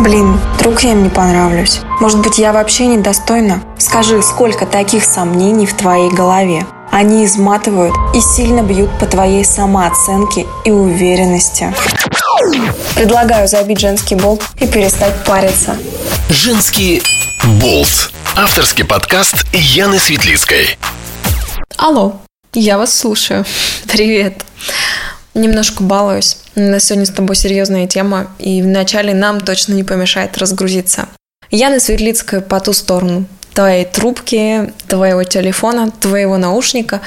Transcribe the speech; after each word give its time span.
Блин, 0.00 0.40
вдруг 0.54 0.82
я 0.82 0.92
им 0.92 1.02
не 1.02 1.10
понравлюсь. 1.10 1.80
Может 2.00 2.20
быть, 2.20 2.38
я 2.38 2.54
вообще 2.54 2.86
недостойна? 2.86 3.62
Скажи, 3.76 4.22
сколько 4.22 4.64
таких 4.64 5.04
сомнений 5.04 5.66
в 5.66 5.76
твоей 5.76 6.08
голове? 6.10 6.66
Они 6.90 7.26
изматывают 7.26 7.94
и 8.14 8.20
сильно 8.22 8.62
бьют 8.62 8.90
по 8.98 9.04
твоей 9.04 9.44
самооценке 9.44 10.46
и 10.64 10.70
уверенности. 10.70 11.74
Предлагаю 12.94 13.46
забить 13.46 13.80
женский 13.80 14.14
болт 14.14 14.42
и 14.58 14.66
перестать 14.66 15.22
париться. 15.24 15.76
Женский 16.30 17.02
болт. 17.60 18.10
Авторский 18.34 18.86
подкаст 18.86 19.44
Яны 19.52 19.98
Светлицкой. 19.98 20.78
Алло, 21.76 22.14
я 22.54 22.78
вас 22.78 22.98
слушаю. 22.98 23.44
Привет. 23.86 24.46
Немножко 25.40 25.82
балуюсь. 25.82 26.36
У 26.54 26.60
нас 26.60 26.84
сегодня 26.84 27.06
с 27.06 27.10
тобой 27.10 27.34
серьезная 27.34 27.86
тема, 27.86 28.30
и 28.38 28.60
вначале 28.60 29.14
нам 29.14 29.40
точно 29.40 29.72
не 29.72 29.84
помешает 29.84 30.36
разгрузиться. 30.36 31.08
Яна 31.50 31.80
Светлицкая 31.80 32.42
по 32.42 32.60
ту 32.60 32.74
сторону 32.74 33.24
твоей 33.54 33.86
трубки, 33.86 34.70
твоего 34.86 35.24
телефона, 35.24 35.90
твоего 35.92 36.36
наушника. 36.36 37.00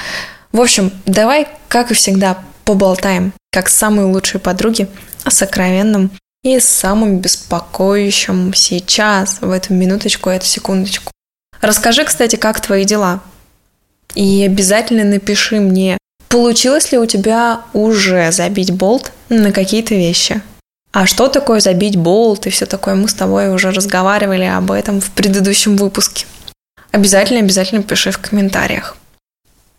В 0.50 0.60
общем, 0.60 0.90
давай, 1.06 1.46
как 1.68 1.92
и 1.92 1.94
всегда, 1.94 2.38
поболтаем, 2.64 3.32
как 3.52 3.68
самые 3.68 4.06
лучшие 4.06 4.40
подруги, 4.40 4.88
о 5.22 5.30
сокровенном 5.30 6.10
и 6.42 6.58
самым 6.58 7.20
беспокоящим 7.20 8.52
сейчас, 8.52 9.38
в 9.42 9.50
эту 9.52 9.74
минуточку, 9.74 10.28
эту 10.28 10.46
секундочку. 10.46 11.12
Расскажи, 11.60 12.04
кстати, 12.04 12.34
как 12.34 12.60
твои 12.60 12.84
дела. 12.84 13.20
И 14.16 14.44
обязательно 14.44 15.04
напиши 15.04 15.60
мне, 15.60 15.98
получилось 16.34 16.90
ли 16.90 16.98
у 16.98 17.06
тебя 17.06 17.60
уже 17.74 18.32
забить 18.32 18.72
болт 18.72 19.12
на 19.28 19.52
какие-то 19.52 19.94
вещи. 19.94 20.42
А 20.92 21.06
что 21.06 21.28
такое 21.28 21.60
забить 21.60 21.94
болт 21.94 22.48
и 22.48 22.50
все 22.50 22.66
такое? 22.66 22.96
Мы 22.96 23.08
с 23.08 23.14
тобой 23.14 23.54
уже 23.54 23.70
разговаривали 23.70 24.42
об 24.42 24.72
этом 24.72 25.00
в 25.00 25.12
предыдущем 25.12 25.76
выпуске. 25.76 26.26
Обязательно, 26.90 27.38
обязательно 27.38 27.84
пиши 27.84 28.10
в 28.10 28.18
комментариях. 28.18 28.96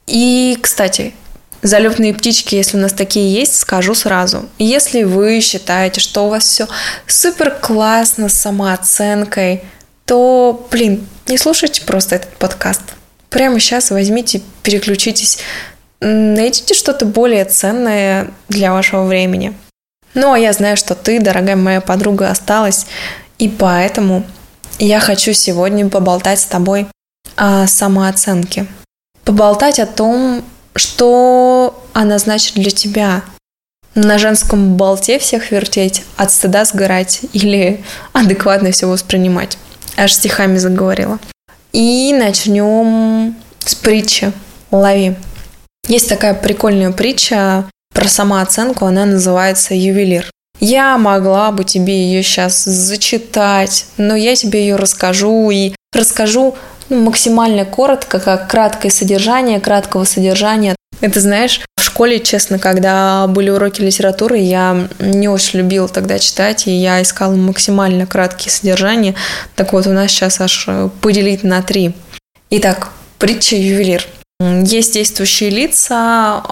И, 0.07 0.57
кстати, 0.61 1.13
залетные 1.61 2.13
птички, 2.13 2.55
если 2.55 2.77
у 2.77 2.79
нас 2.79 2.93
такие 2.93 3.33
есть, 3.33 3.57
скажу 3.57 3.93
сразу. 3.93 4.47
Если 4.57 5.03
вы 5.03 5.41
считаете, 5.41 5.99
что 5.99 6.25
у 6.25 6.29
вас 6.29 6.45
все 6.45 6.69
супер 7.05 7.51
классно 7.51 8.29
с 8.29 8.33
самооценкой, 8.33 9.61
то, 10.05 10.65
блин, 10.71 11.05
не 11.27 11.37
слушайте 11.37 11.81
просто 11.81 12.15
этот 12.15 12.37
подкаст. 12.37 12.81
Прямо 13.29 13.59
сейчас 13.59 13.91
возьмите, 13.91 14.41
переключитесь, 14.63 15.39
найдите 16.05 16.73
что-то 16.73 17.05
более 17.05 17.45
ценное 17.45 18.27
для 18.47 18.71
вашего 18.71 19.05
времени. 19.05 19.53
Ну, 20.13 20.31
а 20.31 20.39
я 20.39 20.53
знаю, 20.53 20.77
что 20.77 20.95
ты, 20.95 21.19
дорогая 21.19 21.55
моя 21.55 21.81
подруга, 21.81 22.29
осталась, 22.29 22.85
и 23.37 23.49
поэтому 23.49 24.23
я 24.79 24.99
хочу 24.99 25.33
сегодня 25.33 25.89
поболтать 25.89 26.39
с 26.39 26.45
тобой 26.45 26.87
о 27.35 27.67
самооценке. 27.67 28.67
Поболтать 29.23 29.79
о 29.79 29.85
том, 29.85 30.43
что 30.75 31.83
она 31.93 32.17
значит 32.17 32.55
для 32.55 32.71
тебя. 32.71 33.23
На 33.95 34.17
женском 34.17 34.75
болте 34.75 35.19
всех 35.19 35.51
вертеть, 35.51 36.03
от 36.17 36.31
стыда 36.31 36.65
сгорать 36.65 37.21
или 37.33 37.83
адекватно 38.13 38.71
все 38.71 38.87
воспринимать. 38.87 39.57
Аж 39.97 40.13
стихами 40.13 40.57
заговорила. 40.57 41.17
И 41.71 42.13
начнем 42.17 43.35
с 43.65 43.73
притчи 43.75 44.31
«Лови». 44.71 45.15
Есть 45.87 46.09
такая 46.09 46.33
прикольная 46.33 46.91
притча 46.91 47.65
про 47.93 48.07
самооценку, 48.07 48.85
она 48.85 49.05
называется 49.05 49.73
«Ювелир». 49.73 50.29
Я 50.59 50.97
могла 50.97 51.51
бы 51.51 51.63
тебе 51.63 52.05
ее 52.05 52.23
сейчас 52.23 52.63
зачитать, 52.63 53.85
но 53.97 54.15
я 54.15 54.35
тебе 54.35 54.61
ее 54.61 54.77
расскажу 54.77 55.51
и 55.51 55.73
расскажу 55.93 56.55
ну, 56.89 57.03
максимально 57.03 57.65
коротко, 57.65 58.19
как 58.19 58.49
краткое 58.49 58.89
содержание, 58.89 59.59
краткого 59.59 60.05
содержания. 60.05 60.75
Это 61.01 61.19
знаешь, 61.19 61.61
в 61.77 61.83
школе, 61.83 62.19
честно, 62.19 62.57
когда 62.57 63.27
были 63.27 63.49
уроки 63.49 63.81
литературы, 63.81 64.37
я 64.37 64.87
не 64.99 65.27
очень 65.27 65.59
любила 65.59 65.87
тогда 65.87 66.19
читать, 66.19 66.67
и 66.67 66.71
я 66.71 67.01
искала 67.01 67.35
максимально 67.35 68.07
краткие 68.07 68.51
содержания. 68.51 69.13
Так 69.55 69.73
вот, 69.73 69.87
у 69.87 69.91
нас 69.91 70.09
сейчас 70.11 70.39
аж 70.39 70.67
поделить 71.01 71.43
на 71.43 71.61
три. 71.61 71.93
Итак, 72.49 72.89
притча 73.19 73.55
«Ювелир». 73.55 74.07
Есть 74.39 74.93
действующие 74.93 75.49
лица, 75.49 76.43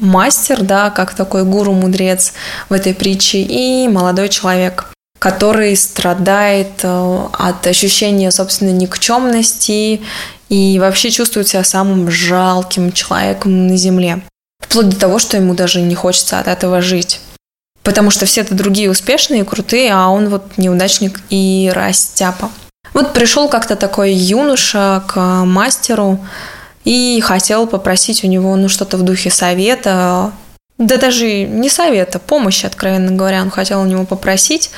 мастер, 0.00 0.62
да, 0.62 0.90
как 0.90 1.14
такой 1.14 1.44
гуру-мудрец 1.44 2.32
в 2.68 2.72
этой 2.72 2.94
притче, 2.94 3.42
и 3.42 3.88
молодой 3.88 4.28
человек 4.28 4.92
который 5.22 5.76
страдает 5.76 6.80
э, 6.82 7.18
от 7.34 7.64
ощущения 7.68 8.32
собственной 8.32 8.72
никчемности 8.72 10.02
и 10.48 10.78
вообще 10.80 11.12
чувствует 11.12 11.46
себя 11.46 11.62
самым 11.62 12.10
жалким 12.10 12.90
человеком 12.90 13.68
на 13.68 13.76
Земле. 13.76 14.20
Вплоть 14.58 14.88
до 14.88 14.98
того, 14.98 15.20
что 15.20 15.36
ему 15.36 15.54
даже 15.54 15.80
не 15.80 15.94
хочется 15.94 16.40
от 16.40 16.48
этого 16.48 16.82
жить. 16.82 17.20
Потому 17.84 18.10
что 18.10 18.26
все 18.26 18.40
это 18.40 18.56
другие 18.56 18.90
успешные, 18.90 19.44
крутые, 19.44 19.92
а 19.92 20.08
он 20.08 20.28
вот 20.28 20.58
неудачник 20.58 21.20
и 21.30 21.70
растяпа. 21.72 22.50
Вот 22.92 23.12
пришел 23.12 23.48
как-то 23.48 23.76
такой 23.76 24.12
юноша 24.12 25.04
к 25.06 25.20
мастеру 25.44 26.18
и 26.84 27.20
хотел 27.20 27.66
попросить 27.66 28.24
у 28.24 28.26
него 28.26 28.54
ну 28.56 28.68
что-то 28.68 28.96
в 28.96 29.02
духе 29.02 29.30
совета, 29.30 30.32
да 30.78 30.96
даже 30.96 31.44
не 31.44 31.68
совета, 31.68 32.18
помощи, 32.18 32.66
откровенно 32.66 33.12
говоря, 33.12 33.42
он 33.42 33.50
хотел 33.50 33.80
у 33.82 33.86
него 33.86 34.04
попросить. 34.04 34.70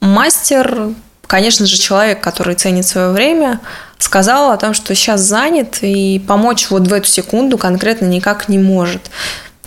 Мастер, 0.00 0.90
конечно 1.26 1.66
же, 1.66 1.76
человек, 1.76 2.20
который 2.20 2.54
ценит 2.54 2.86
свое 2.86 3.10
время, 3.10 3.60
сказал 3.98 4.52
о 4.52 4.56
том, 4.56 4.74
что 4.74 4.94
сейчас 4.94 5.20
занят 5.20 5.78
и 5.82 6.22
помочь 6.26 6.70
вот 6.70 6.86
в 6.86 6.92
эту 6.92 7.08
секунду 7.08 7.58
конкретно 7.58 8.06
никак 8.06 8.48
не 8.48 8.58
может. 8.58 9.10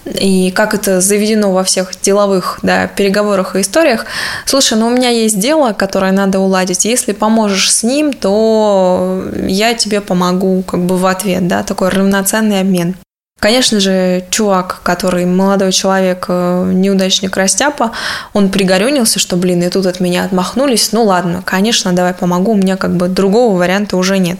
И 0.06 0.52
как 0.52 0.74
это 0.74 1.00
заведено 1.00 1.52
во 1.52 1.64
всех 1.64 1.92
деловых 2.02 2.60
да, 2.62 2.88
переговорах 2.88 3.56
и 3.56 3.62
историях, 3.62 4.06
слушай, 4.46 4.78
ну 4.78 4.88
у 4.88 4.90
меня 4.90 5.10
есть 5.10 5.40
дело, 5.40 5.74
которое 5.74 6.12
надо 6.12 6.40
уладить, 6.40 6.86
если 6.86 7.14
поможешь 7.14 7.72
с 7.72 7.84
ним, 7.84 8.12
то 8.12 9.24
я 9.48 9.74
тебе 9.74 10.02
помогу 10.02 10.62
как 10.64 10.82
бы 10.82 10.98
в 10.98 11.06
ответ, 11.06 11.48
да, 11.48 11.64
такой 11.64 11.90
равноценный 11.90 12.60
обмен. 12.60 12.96
Конечно 13.40 13.82
же, 13.82 14.24
чувак, 14.30 14.80
который 14.84 15.26
молодой 15.26 15.74
человек, 15.74 16.26
э, 16.30 16.72
неудачник 16.74 17.36
Растяпа, 17.36 17.92
он 18.32 18.50
пригорюнился, 18.50 19.20
что, 19.20 19.36
блин, 19.36 19.62
и 19.64 19.70
тут 19.70 19.86
от 19.86 20.00
меня 20.00 20.24
отмахнулись. 20.24 20.94
Ну 20.94 21.04
ладно, 21.04 21.44
конечно, 21.46 21.92
давай 21.92 22.14
помогу, 22.14 22.54
у 22.54 22.56
меня 22.56 22.78
как 22.78 22.96
бы 22.96 23.10
другого 23.10 23.58
варианта 23.58 23.98
уже 23.98 24.18
нет. 24.18 24.40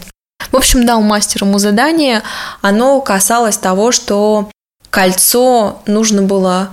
В 0.50 0.56
общем, 0.56 0.86
дал 0.86 1.02
мастеру 1.02 1.46
ему 1.46 1.58
задание. 1.58 2.22
Оно 2.62 2.98
касалось 3.02 3.58
того, 3.58 3.92
что 3.92 4.48
кольцо 4.94 5.82
нужно 5.86 6.22
было 6.22 6.68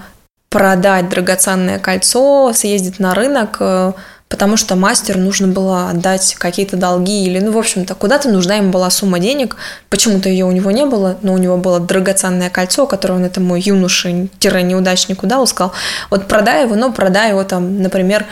продать 0.49 1.09
драгоценное 1.09 1.79
кольцо, 1.79 2.53
съездить 2.53 2.99
на 2.99 3.15
рынок, 3.15 3.57
э, 3.59 3.93
потому 4.29 4.57
что 4.57 4.75
мастеру 4.75 5.19
нужно 5.19 5.47
было 5.47 5.89
отдать 5.89 6.35
какие-то 6.35 6.77
долги 6.77 7.25
или, 7.25 7.39
ну, 7.39 7.51
в 7.51 7.57
общем-то, 7.57 7.95
куда-то 7.95 8.29
нужна 8.29 8.57
ему 8.57 8.69
была 8.69 8.91
сумма 8.91 9.17
денег. 9.17 9.55
Почему-то 9.89 10.29
ее 10.29 10.45
у 10.45 10.51
него 10.51 10.69
не 10.69 10.85
было, 10.85 11.17
но 11.23 11.33
у 11.33 11.39
него 11.39 11.57
было 11.57 11.79
драгоценное 11.79 12.51
кольцо, 12.51 12.85
которое 12.85 13.15
он 13.15 13.25
этому 13.25 13.55
юноше-неудачнику 13.55 15.25
дал, 15.25 15.47
сказал, 15.47 15.73
вот 16.11 16.27
продай 16.27 16.65
его, 16.65 16.75
но 16.75 16.91
продай 16.93 17.29
его 17.29 17.43
там, 17.43 17.81
например, 17.81 18.27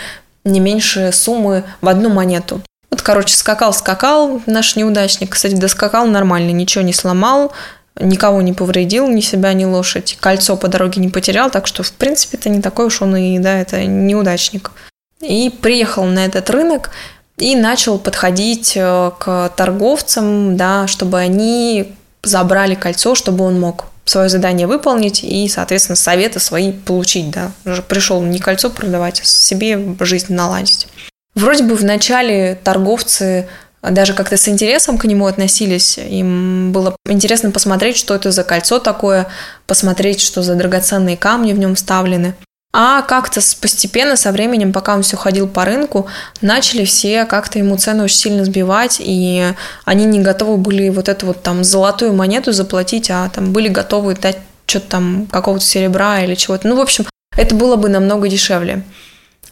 не 0.45 0.59
меньше 0.59 1.09
суммы 1.11 1.63
в 1.81 1.89
одну 1.89 2.09
монету. 2.09 2.61
Вот, 2.91 3.01
короче, 3.01 3.35
скакал-скакал 3.35 4.39
наш 4.45 4.75
неудачник. 4.75 5.31
Кстати, 5.31 5.55
доскакал 5.55 6.05
нормально, 6.05 6.51
ничего 6.51 6.83
не 6.83 6.93
сломал, 6.93 7.53
никого 7.99 8.41
не 8.41 8.53
повредил, 8.53 9.07
ни 9.07 9.21
себя, 9.21 9.53
ни 9.53 9.65
лошадь. 9.65 10.17
Кольцо 10.19 10.55
по 10.57 10.67
дороге 10.67 11.01
не 11.01 11.09
потерял, 11.09 11.49
так 11.49 11.67
что, 11.67 11.83
в 11.83 11.91
принципе, 11.91 12.37
это 12.37 12.49
не 12.49 12.61
такой 12.61 12.87
уж 12.87 13.01
он 13.01 13.15
и, 13.15 13.39
да, 13.39 13.59
это 13.59 13.85
неудачник. 13.85 14.71
И 15.21 15.49
приехал 15.49 16.05
на 16.05 16.25
этот 16.25 16.49
рынок 16.49 16.91
и 17.37 17.55
начал 17.55 17.99
подходить 17.99 18.73
э, 18.75 19.11
к 19.17 19.51
торговцам, 19.55 20.55
да, 20.57 20.87
чтобы 20.87 21.19
они 21.19 21.93
забрали 22.23 22.75
кольцо, 22.75 23.15
чтобы 23.15 23.45
он 23.45 23.59
мог 23.59 23.85
свое 24.05 24.29
задание 24.29 24.67
выполнить 24.67 25.23
и, 25.23 25.47
соответственно, 25.47 25.95
советы 25.95 26.39
свои 26.39 26.71
получить, 26.71 27.29
да. 27.29 27.51
Уже 27.65 27.81
пришел 27.81 28.21
не 28.21 28.39
кольцо 28.39 28.69
продавать, 28.69 29.21
а 29.21 29.25
себе 29.25 29.95
жизнь 29.99 30.33
наладить. 30.33 30.87
Вроде 31.35 31.63
бы 31.63 31.75
в 31.75 31.83
начале 31.83 32.59
торговцы 32.63 33.47
даже 33.81 34.13
как-то 34.13 34.37
с 34.37 34.47
интересом 34.47 34.97
к 34.97 35.05
нему 35.05 35.25
относились. 35.25 35.97
Им 35.97 36.71
было 36.71 36.95
интересно 37.07 37.51
посмотреть, 37.51 37.97
что 37.97 38.15
это 38.15 38.31
за 38.31 38.43
кольцо 38.43 38.79
такое, 38.79 39.27
посмотреть, 39.67 40.21
что 40.21 40.41
за 40.41 40.55
драгоценные 40.55 41.17
камни 41.17 41.53
в 41.53 41.59
нем 41.59 41.75
вставлены. 41.75 42.35
А 42.71 43.01
как-то 43.01 43.41
постепенно, 43.59 44.15
со 44.15 44.31
временем, 44.31 44.71
пока 44.71 44.93
он 44.93 45.01
все 45.01 45.17
ходил 45.17 45.47
по 45.47 45.65
рынку, 45.65 46.05
начали 46.41 46.85
все 46.85 47.25
как-то 47.25 47.57
ему 47.57 47.77
цену 47.77 48.03
очень 48.03 48.17
сильно 48.17 48.45
сбивать, 48.45 48.97
и 48.99 49.53
они 49.85 50.05
не 50.05 50.19
готовы 50.19 50.57
были 50.57 50.89
вот 50.89 51.09
эту 51.09 51.25
вот 51.25 51.41
там 51.41 51.63
золотую 51.63 52.13
монету 52.13 52.51
заплатить, 52.51 53.09
а 53.09 53.27
там 53.29 53.53
были 53.53 53.69
готовы 53.69 54.13
дать 54.13 54.37
что-то 54.67 54.87
там, 54.87 55.27
какого-то 55.31 55.65
серебра 55.65 56.21
или 56.21 56.35
чего-то. 56.35 56.67
Ну, 56.67 56.75
в 56.75 56.81
общем, 56.81 57.05
это 57.35 57.55
было 57.55 57.75
бы 57.75 57.89
намного 57.89 58.27
дешевле. 58.27 58.83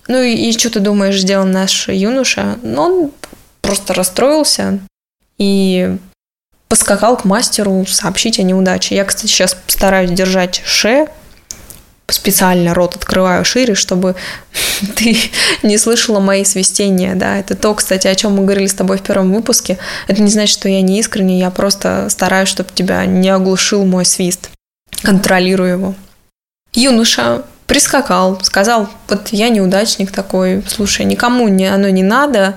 Ну 0.08 0.22
и, 0.22 0.34
и 0.34 0.52
что 0.58 0.70
ты 0.70 0.80
думаешь, 0.80 1.20
сделал 1.20 1.46
наш 1.46 1.88
юноша? 1.90 2.60
Ну, 2.62 2.82
он 2.82 3.12
просто 3.68 3.94
расстроился 3.94 4.80
и 5.38 5.98
поскакал 6.70 7.18
к 7.18 7.26
мастеру 7.26 7.86
сообщить 7.86 8.40
о 8.40 8.44
неудаче. 8.44 8.96
Я, 8.96 9.04
кстати, 9.04 9.28
сейчас 9.28 9.58
стараюсь 9.68 10.12
держать 10.12 10.62
ше, 10.66 11.08
специально 12.08 12.74
рот 12.74 12.96
открываю 12.96 13.44
шире, 13.44 13.76
чтобы 13.76 14.16
ты 14.96 15.18
не 15.64 15.78
слышала 15.78 16.22
мои 16.22 16.46
свистения, 16.46 17.14
да, 17.16 17.38
это 17.38 17.56
то, 17.56 17.76
кстати, 17.76 18.08
о 18.08 18.16
чем 18.16 18.36
мы 18.36 18.46
говорили 18.46 18.68
с 18.68 18.74
тобой 18.74 19.00
в 19.00 19.02
первом 19.02 19.34
выпуске, 19.34 19.78
это 20.08 20.22
не 20.22 20.32
значит, 20.32 20.58
что 20.58 20.70
я 20.70 20.82
не 20.82 21.00
искренне, 21.00 21.38
я 21.38 21.52
просто 21.52 22.08
стараюсь, 22.10 22.48
чтобы 22.48 22.70
тебя 22.74 23.06
не 23.06 23.28
оглушил 23.28 23.86
мой 23.86 24.06
свист, 24.06 24.50
контролирую 25.04 25.72
его. 25.72 25.96
Юноша 26.74 27.44
прискакал, 27.66 28.40
сказал, 28.44 28.88
вот 29.10 29.30
я 29.34 29.50
неудачник 29.50 30.14
такой, 30.14 30.64
слушай, 30.70 31.06
никому 31.06 31.50
не, 31.50 31.66
оно 31.66 31.90
не 31.90 32.04
надо, 32.04 32.56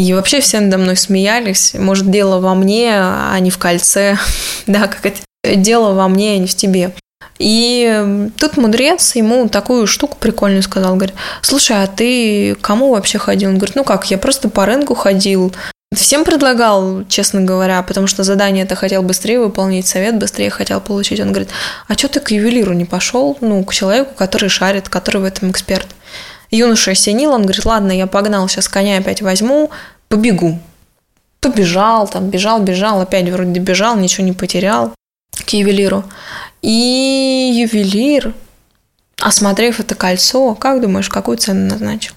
и 0.00 0.14
вообще 0.14 0.40
все 0.40 0.60
надо 0.60 0.78
мной 0.78 0.96
смеялись. 0.96 1.74
Может, 1.74 2.10
дело 2.10 2.40
во 2.40 2.54
мне, 2.54 2.92
а 2.94 3.38
не 3.40 3.50
в 3.50 3.58
кольце. 3.58 4.18
да, 4.66 4.86
как 4.88 5.04
это 5.04 5.20
дело 5.56 5.92
во 5.92 6.08
мне, 6.08 6.34
а 6.34 6.38
не 6.38 6.46
в 6.46 6.54
тебе. 6.54 6.92
И 7.38 8.28
тут 8.38 8.56
мудрец 8.56 9.14
ему 9.14 9.48
такую 9.48 9.86
штуку 9.86 10.16
прикольную 10.20 10.62
сказал, 10.62 10.96
говорит, 10.96 11.14
слушай, 11.42 11.82
а 11.82 11.86
ты 11.86 12.54
кому 12.60 12.90
вообще 12.90 13.18
ходил? 13.18 13.50
Он 13.50 13.56
говорит, 13.56 13.76
ну 13.76 13.84
как, 13.84 14.10
я 14.10 14.18
просто 14.18 14.48
по 14.48 14.66
рынку 14.66 14.94
ходил, 14.94 15.52
Всем 15.92 16.24
предлагал, 16.24 17.04
честно 17.08 17.40
говоря, 17.40 17.82
потому 17.82 18.06
что 18.06 18.22
задание 18.22 18.62
это 18.62 18.76
хотел 18.76 19.02
быстрее 19.02 19.40
выполнить, 19.40 19.88
совет 19.88 20.16
быстрее 20.18 20.48
хотел 20.48 20.80
получить. 20.80 21.18
Он 21.18 21.30
говорит, 21.30 21.48
а 21.88 21.94
что 21.94 22.06
ты 22.06 22.20
к 22.20 22.30
ювелиру 22.30 22.72
не 22.74 22.84
пошел? 22.84 23.36
Ну, 23.40 23.64
к 23.64 23.74
человеку, 23.74 24.14
который 24.14 24.48
шарит, 24.48 24.88
который 24.88 25.20
в 25.20 25.24
этом 25.24 25.50
эксперт. 25.50 25.88
Юноша 26.50 26.92
осенил, 26.92 27.32
он 27.32 27.42
говорит, 27.42 27.64
ладно, 27.64 27.92
я 27.92 28.06
погнал, 28.06 28.48
сейчас 28.48 28.68
коня 28.68 28.98
опять 28.98 29.22
возьму, 29.22 29.70
побегу. 30.08 30.58
Побежал, 31.40 32.08
там, 32.08 32.28
бежал, 32.28 32.60
бежал, 32.60 33.00
опять 33.00 33.28
вроде 33.30 33.60
бежал, 33.60 33.96
ничего 33.96 34.26
не 34.26 34.32
потерял 34.32 34.92
к 35.32 35.50
ювелиру. 35.50 36.04
И 36.62 37.52
ювелир, 37.54 38.34
осмотрев 39.20 39.80
это 39.80 39.94
кольцо, 39.94 40.54
как 40.54 40.80
думаешь, 40.80 41.08
какую 41.08 41.38
цену 41.38 41.68
назначил? 41.68 42.14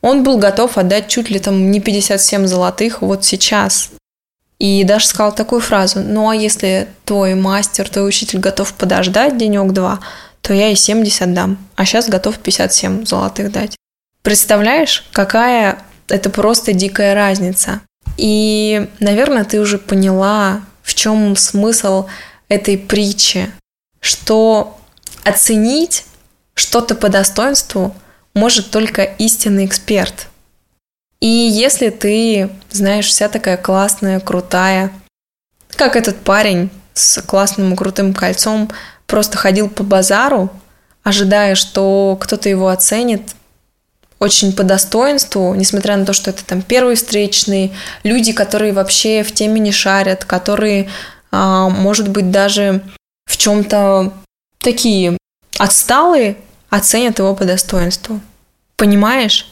Он 0.00 0.22
был 0.22 0.38
готов 0.38 0.78
отдать 0.78 1.08
чуть 1.08 1.30
ли 1.30 1.40
там 1.40 1.70
не 1.70 1.80
57 1.80 2.46
золотых 2.46 3.02
вот 3.02 3.24
сейчас. 3.24 3.90
И 4.58 4.84
даже 4.84 5.06
сказал 5.06 5.32
такую 5.34 5.60
фразу, 5.60 6.00
ну 6.00 6.28
а 6.28 6.36
если 6.36 6.88
твой 7.04 7.34
мастер, 7.34 7.88
твой 7.88 8.08
учитель 8.08 8.40
готов 8.40 8.72
подождать 8.74 9.36
денек-два, 9.36 10.00
то 10.40 10.54
я 10.54 10.70
и 10.70 10.74
70 10.74 11.32
дам, 11.34 11.58
а 11.76 11.84
сейчас 11.84 12.08
готов 12.08 12.38
57 12.38 13.06
золотых 13.06 13.52
дать. 13.52 13.76
Представляешь, 14.22 15.04
какая 15.12 15.78
это 16.08 16.30
просто 16.30 16.72
дикая 16.72 17.14
разница. 17.14 17.80
И, 18.16 18.88
наверное, 19.00 19.44
ты 19.44 19.60
уже 19.60 19.78
поняла, 19.78 20.62
в 20.82 20.94
чем 20.94 21.36
смысл 21.36 22.06
этой 22.48 22.78
притчи, 22.78 23.50
что 24.00 24.78
оценить 25.24 26.04
что-то 26.54 26.94
по 26.94 27.08
достоинству– 27.08 27.94
может 28.38 28.70
только 28.70 29.02
истинный 29.02 29.66
эксперт. 29.66 30.28
И 31.20 31.26
если 31.26 31.90
ты, 31.90 32.50
знаешь, 32.70 33.06
вся 33.06 33.28
такая 33.28 33.56
классная, 33.56 34.20
крутая, 34.20 34.92
как 35.76 35.96
этот 35.96 36.20
парень 36.20 36.70
с 36.94 37.20
классным 37.22 37.74
крутым 37.76 38.14
кольцом, 38.14 38.70
просто 39.08 39.36
ходил 39.36 39.68
по 39.68 39.82
базару, 39.82 40.50
ожидая, 41.02 41.56
что 41.56 42.16
кто-то 42.20 42.48
его 42.48 42.68
оценит 42.68 43.34
очень 44.20 44.52
по 44.52 44.62
достоинству, 44.62 45.54
несмотря 45.54 45.96
на 45.96 46.04
то, 46.04 46.12
что 46.12 46.30
это 46.30 46.44
там 46.44 46.62
первые 46.62 46.96
встречные, 46.96 47.70
люди, 48.02 48.32
которые 48.32 48.72
вообще 48.72 49.22
в 49.22 49.32
теме 49.32 49.60
не 49.60 49.72
шарят, 49.72 50.24
которые, 50.24 50.88
а, 51.30 51.68
может 51.68 52.08
быть, 52.08 52.30
даже 52.30 52.82
в 53.26 53.36
чем-то 53.36 54.12
такие 54.58 55.16
отсталые, 55.58 56.36
оценят 56.68 57.18
его 57.18 57.34
по 57.34 57.44
достоинству. 57.44 58.20
Понимаешь? 58.76 59.50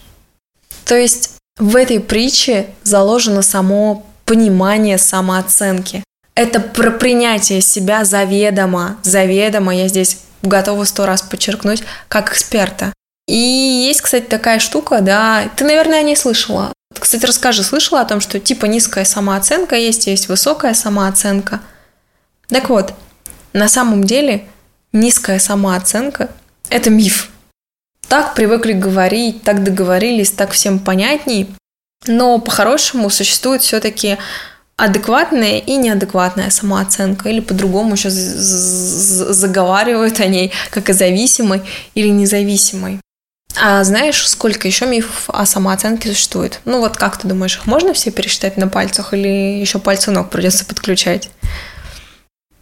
То 0.84 0.96
есть 0.96 1.36
в 1.58 1.74
этой 1.76 2.00
притче 2.00 2.66
заложено 2.82 3.42
само 3.42 4.04
понимание 4.24 4.98
самооценки. 4.98 6.02
Это 6.36 6.60
про 6.60 6.90
принятие 6.90 7.62
себя 7.62 8.04
заведомо, 8.04 8.98
заведомо, 9.02 9.74
я 9.74 9.88
здесь 9.88 10.18
готова 10.42 10.84
сто 10.84 11.06
раз 11.06 11.22
подчеркнуть, 11.22 11.82
как 12.08 12.30
эксперта. 12.30 12.92
И 13.26 13.34
есть, 13.34 14.02
кстати, 14.02 14.26
такая 14.26 14.58
штука, 14.58 15.00
да, 15.00 15.50
ты, 15.56 15.64
наверное, 15.64 16.00
о 16.00 16.02
ней 16.02 16.14
слышала. 16.14 16.72
Кстати, 16.94 17.24
расскажи, 17.24 17.62
слышала 17.64 18.02
о 18.02 18.04
том, 18.04 18.20
что 18.20 18.38
типа 18.38 18.66
низкая 18.66 19.04
самооценка 19.04 19.76
есть, 19.76 20.06
есть 20.06 20.28
высокая 20.28 20.74
самооценка. 20.74 21.60
Так 22.48 22.68
вот, 22.68 22.92
на 23.54 23.66
самом 23.66 24.04
деле 24.04 24.46
низкая 24.92 25.38
самооценка– 25.38 26.30
это 26.68 26.90
миф. 26.90 27.30
Так 28.08 28.34
привыкли 28.34 28.72
говорить, 28.72 29.42
так 29.42 29.64
договорились, 29.64 30.30
так 30.30 30.52
всем 30.52 30.78
понятней. 30.80 31.48
Но 32.06 32.38
по-хорошему 32.38 33.08
существует 33.10 33.62
все-таки 33.62 34.18
адекватная 34.76 35.58
и 35.58 35.76
неадекватная 35.76 36.50
самооценка, 36.50 37.30
или 37.30 37.40
по-другому 37.40 37.94
еще 37.94 38.10
заговаривают 38.10 40.20
о 40.20 40.26
ней, 40.26 40.52
как 40.70 40.90
о 40.90 40.92
зависимой 40.92 41.62
или 41.94 42.08
независимой. 42.08 43.00
А 43.58 43.82
знаешь, 43.84 44.28
сколько 44.28 44.68
еще 44.68 44.84
мифов 44.84 45.24
о 45.28 45.46
самооценке 45.46 46.10
существует? 46.10 46.60
Ну 46.66 46.80
вот 46.80 46.98
как 46.98 47.18
ты 47.18 47.26
думаешь, 47.26 47.56
их 47.56 47.66
можно 47.66 47.94
все 47.94 48.10
пересчитать 48.10 48.58
на 48.58 48.68
пальцах 48.68 49.14
или 49.14 49.60
еще 49.60 49.78
пальцы 49.78 50.10
ног 50.10 50.28
придется 50.28 50.66
подключать? 50.66 51.30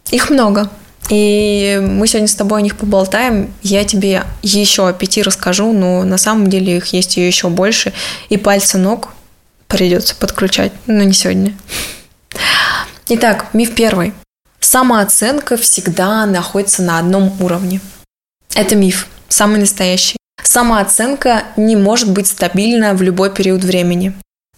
Их 0.09 0.29
много. 0.29 0.69
И 1.09 1.81
мы 1.81 2.07
сегодня 2.07 2.29
с 2.29 2.35
тобой 2.35 2.59
о 2.59 2.63
них 2.63 2.77
поболтаем. 2.77 3.53
Я 3.61 3.83
тебе 3.83 4.23
еще 4.41 4.87
о 4.87 4.93
пяти 4.93 5.21
расскажу, 5.21 5.73
но 5.73 6.03
на 6.03 6.17
самом 6.17 6.49
деле 6.49 6.77
их 6.77 6.85
есть 6.93 7.17
еще 7.17 7.49
больше. 7.49 7.91
И 8.29 8.37
пальцы 8.37 8.77
ног 8.77 9.09
придется 9.67 10.15
подключать, 10.15 10.71
но 10.87 11.03
не 11.03 11.13
сегодня. 11.13 11.53
Итак, 13.07 13.53
миф 13.53 13.75
первый. 13.75 14.13
Самооценка 14.59 15.57
всегда 15.57 16.25
находится 16.25 16.81
на 16.81 16.97
одном 16.97 17.39
уровне. 17.39 17.79
Это 18.55 18.75
миф, 18.75 19.07
самый 19.29 19.59
настоящий. 19.59 20.17
Самооценка 20.41 21.43
не 21.55 21.75
может 21.75 22.09
быть 22.09 22.25
стабильна 22.25 22.95
в 22.95 23.03
любой 23.03 23.31
период 23.31 23.63
времени. 23.63 24.13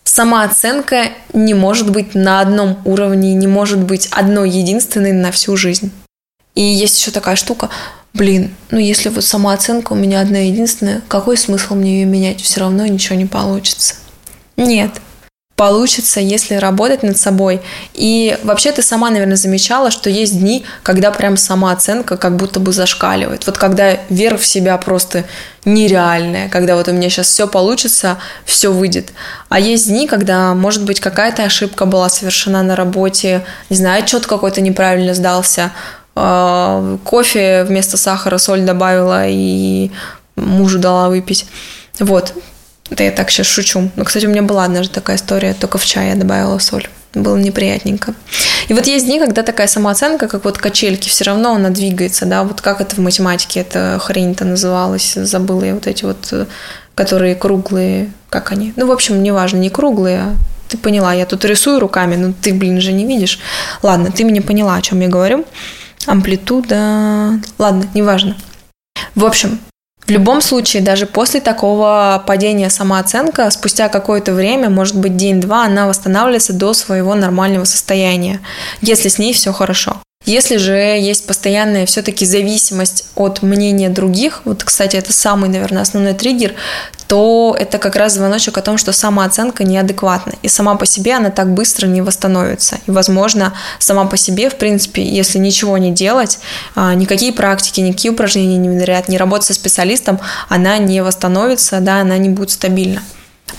Самооценка 0.06 1.10
не 1.34 1.54
может 1.56 1.92
быть 1.92 2.16
на 2.16 2.40
одном 2.40 2.82
уровне, 2.86 3.34
не 3.34 3.48
может 3.48 3.80
быть 3.80 4.08
одной 4.12 4.50
единственной 4.50 5.12
на 5.12 5.32
всю 5.34 5.58
жизнь. 5.58 5.92
И 6.56 6.62
есть 6.62 7.02
еще 7.02 7.12
такая 7.12 7.36
штука, 7.36 7.70
блин, 8.14 8.56
ну 8.72 8.80
если 8.80 9.10
вот 9.10 9.26
самооценка 9.26 9.92
у 9.92 9.98
меня 9.98 10.22
одна 10.22 10.40
единственная, 10.40 11.02
какой 11.10 11.36
смысл 11.36 11.76
мне 11.76 12.00
ее 12.00 12.06
менять? 12.06 12.40
Все 12.40 12.62
равно 12.62 12.86
ничего 12.86 13.18
не 13.18 13.26
получится. 13.26 13.96
Нет, 14.56 15.02
получится, 15.58 16.20
если 16.20 16.54
работать 16.54 17.02
над 17.02 17.18
собой. 17.18 17.62
И 17.96 18.38
вообще 18.44 18.72
ты 18.72 18.84
сама, 18.84 19.10
наверное, 19.10 19.38
замечала, 19.38 19.90
что 19.90 20.08
есть 20.08 20.40
дни, 20.40 20.64
когда 20.84 21.10
прям 21.10 21.36
самооценка 21.36 22.16
как 22.16 22.38
будто 22.38 22.60
бы 22.60 22.72
зашкаливает. 22.72 23.48
Вот 23.48 23.58
когда 23.58 23.98
вера 24.10 24.38
в 24.38 24.46
себя 24.46 24.78
просто 24.78 25.26
нереальная, 25.66 26.48
когда 26.48 26.76
вот 26.76 26.88
у 26.88 26.92
меня 26.92 27.10
сейчас 27.10 27.30
все 27.30 27.48
получится, 27.48 28.20
все 28.46 28.72
выйдет. 28.72 29.10
А 29.50 29.60
есть 29.60 29.88
дни, 29.88 30.08
когда, 30.08 30.54
может 30.54 30.86
быть, 30.86 31.00
какая-то 31.00 31.44
ошибка 31.44 31.86
была 31.86 32.08
совершена 32.08 32.62
на 32.62 32.76
работе, 32.76 33.44
не 33.72 33.78
знаю, 33.78 34.04
отчет 34.04 34.28
какой-то 34.28 34.62
неправильно 34.62 35.16
сдался, 35.16 35.72
а, 36.16 36.98
кофе 37.04 37.64
вместо 37.64 37.98
сахара 37.98 38.38
соль 38.38 38.62
добавила 38.62 39.28
и 39.28 39.90
мужу 40.36 40.78
дала 40.78 41.10
выпить. 41.10 41.48
Вот. 42.00 42.36
Это 42.90 43.04
я 43.04 43.12
так 43.12 43.30
сейчас 43.30 43.48
шучу. 43.48 43.90
Но, 43.96 44.04
кстати, 44.04 44.26
у 44.26 44.30
меня 44.30 44.42
была 44.42 44.66
однажды 44.66 44.94
такая 44.94 45.18
история, 45.18 45.54
только 45.54 45.78
в 45.78 45.86
чай 45.86 46.10
я 46.10 46.16
добавила 46.16 46.58
соль. 46.60 46.88
Было 47.14 47.38
неприятненько. 47.38 48.14
И 48.68 48.74
вот 48.74 48.86
есть 48.86 49.06
дни, 49.06 49.20
когда 49.20 49.44
такая 49.44 49.68
самооценка, 49.68 50.28
как 50.28 50.46
вот 50.46 50.58
качельки, 50.58 51.10
все 51.10 51.24
равно 51.24 51.54
она 51.54 51.70
двигается, 51.70 52.26
да, 52.26 52.44
вот 52.44 52.62
как 52.62 52.82
это 52.82 52.96
в 52.96 53.00
математике, 53.00 53.62
эта 53.62 53.98
хрень-то 54.00 54.46
называлась, 54.46 55.14
забыла 55.14 55.64
я 55.64 55.74
вот 55.74 55.88
эти 55.88 56.06
вот, 56.06 56.48
которые 56.96 57.36
круглые, 57.36 58.12
как 58.30 58.52
они? 58.52 58.74
Ну, 58.76 58.88
в 58.88 58.92
общем, 58.92 59.24
неважно, 59.24 59.58
не 59.58 59.70
круглые, 59.70 60.20
а 60.20 60.36
ты 60.68 60.78
поняла, 60.78 61.14
я 61.14 61.26
тут 61.26 61.46
рисую 61.46 61.80
руками, 61.80 62.16
но 62.18 62.34
ты, 62.40 62.54
блин, 62.54 62.82
же 62.82 62.92
не 62.92 63.06
видишь. 63.06 63.40
Ладно, 63.82 64.12
ты 64.12 64.24
меня 64.24 64.42
поняла, 64.42 64.76
о 64.76 64.82
чем 64.82 65.00
я 65.00 65.08
говорю 65.08 65.46
амплитуда. 66.08 67.40
Ладно, 67.58 67.86
неважно. 67.94 68.36
В 69.16 69.26
общем, 69.26 69.60
в 70.08 70.10
любом 70.10 70.42
случае, 70.42 70.82
даже 70.82 71.06
после 71.06 71.42
такого 71.42 72.24
падения 72.26 72.70
самооценка, 72.70 73.50
спустя 73.52 73.90
какое-то 73.90 74.34
время, 74.34 74.70
может 74.70 74.98
быть 74.98 75.18
день-два, 75.18 75.66
она 75.66 75.86
восстанавливается 75.86 76.54
до 76.54 76.74
своего 76.74 77.14
нормального 77.14 77.66
состояния, 77.66 78.40
если 78.82 79.10
с 79.10 79.20
ней 79.20 79.34
все 79.34 79.52
хорошо. 79.52 79.98
Если 80.28 80.58
же 80.58 80.74
есть 80.74 81.26
постоянная 81.26 81.86
все-таки 81.86 82.26
зависимость 82.26 83.06
от 83.16 83.42
мнения 83.44 83.88
других, 83.88 84.42
вот, 84.44 84.62
кстати, 84.62 84.98
это 84.98 85.14
самый, 85.14 85.50
наверное, 85.50 85.84
основной 85.84 86.14
триггер, 86.14 86.54
то 87.08 87.56
это 87.58 87.78
как 87.78 87.96
раз 87.96 88.16
звоночек 88.16 88.58
о 88.58 88.62
том, 88.62 88.78
что 88.78 88.92
самооценка 88.92 89.64
неадекватна. 89.64 90.34
И 90.42 90.50
сама 90.50 90.76
по 90.76 90.86
себе 90.86 91.14
она 91.14 91.30
так 91.30 91.50
быстро 91.54 91.88
не 91.88 92.02
восстановится. 92.02 92.78
И, 92.88 92.92
возможно, 92.92 93.54
сама 93.80 94.04
по 94.04 94.18
себе, 94.18 94.50
в 94.50 94.58
принципе, 94.58 95.02
если 95.02 95.40
ничего 95.40 95.78
не 95.78 95.92
делать, 95.92 96.40
а, 96.76 96.94
никакие 96.94 97.32
практики, 97.32 97.80
никакие 97.80 98.12
упражнения 98.12 98.58
не 98.58 98.68
внедрять, 98.68 99.08
не 99.08 99.18
работать 99.18 99.48
со 99.48 99.54
специалистом, 99.54 100.20
она 100.50 100.78
не 100.78 101.02
восстановится, 101.02 101.80
да, 101.80 102.02
она 102.02 102.18
не 102.18 102.28
будет 102.28 102.52
стабильна. 102.52 103.02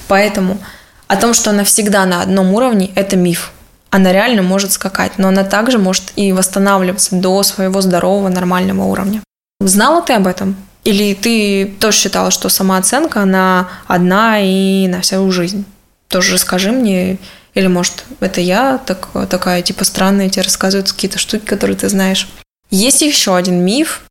Поэтому 0.06 0.58
о 1.06 1.16
том, 1.16 1.32
что 1.32 1.48
она 1.48 1.64
всегда 1.64 2.04
на 2.04 2.20
одном 2.20 2.52
уровне, 2.52 2.90
это 2.94 3.16
миф 3.16 3.52
она 3.90 4.12
реально 4.12 4.42
может 4.42 4.72
скакать, 4.72 5.12
но 5.18 5.28
она 5.28 5.44
также 5.44 5.78
может 5.78 6.12
и 6.16 6.32
восстанавливаться 6.32 7.16
до 7.16 7.42
своего 7.42 7.80
здорового 7.80 8.28
нормального 8.28 8.84
уровня. 8.84 9.22
Знала 9.60 10.02
ты 10.02 10.12
об 10.12 10.26
этом? 10.26 10.56
Или 10.84 11.14
ты 11.14 11.66
тоже 11.80 11.98
считала, 11.98 12.30
что 12.30 12.48
самооценка, 12.48 13.22
она 13.22 13.68
одна 13.86 14.40
и 14.40 14.86
на 14.88 15.00
всю 15.00 15.30
жизнь? 15.30 15.64
Тоже 16.08 16.34
расскажи 16.34 16.72
мне, 16.72 17.18
или 17.54 17.66
может 17.66 18.04
это 18.20 18.40
я 18.40 18.78
так, 18.78 19.08
такая 19.28 19.62
типа 19.62 19.84
странная, 19.84 20.28
тебе 20.28 20.42
рассказывают 20.42 20.90
какие-то 20.90 21.18
штуки, 21.18 21.44
которые 21.44 21.76
ты 21.76 21.88
знаешь. 21.88 22.28
Есть 22.70 23.02
еще 23.02 23.36
один 23.36 23.64
миф, 23.64 24.02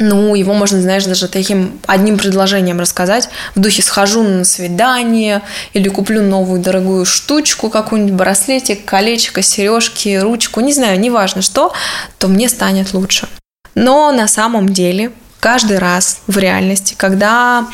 ну, 0.00 0.34
его 0.34 0.54
можно, 0.54 0.80
знаешь, 0.80 1.04
даже 1.04 1.28
таким 1.28 1.78
одним 1.86 2.18
предложением 2.18 2.80
рассказать. 2.80 3.28
В 3.54 3.60
духе 3.60 3.82
схожу 3.82 4.22
на 4.22 4.44
свидание 4.44 5.42
или 5.72 5.88
куплю 5.88 6.22
новую 6.22 6.60
дорогую 6.60 7.04
штучку, 7.04 7.70
какую-нибудь 7.70 8.14
браслетик, 8.14 8.84
колечко, 8.84 9.42
сережки, 9.42 10.16
ручку, 10.16 10.60
не 10.60 10.72
знаю, 10.72 10.98
неважно 10.98 11.42
что, 11.42 11.72
то 12.18 12.28
мне 12.28 12.48
станет 12.48 12.94
лучше. 12.94 13.28
Но 13.74 14.10
на 14.12 14.26
самом 14.26 14.70
деле 14.70 15.12
каждый 15.38 15.78
раз 15.78 16.20
в 16.26 16.38
реальности, 16.38 16.94
когда 16.96 17.66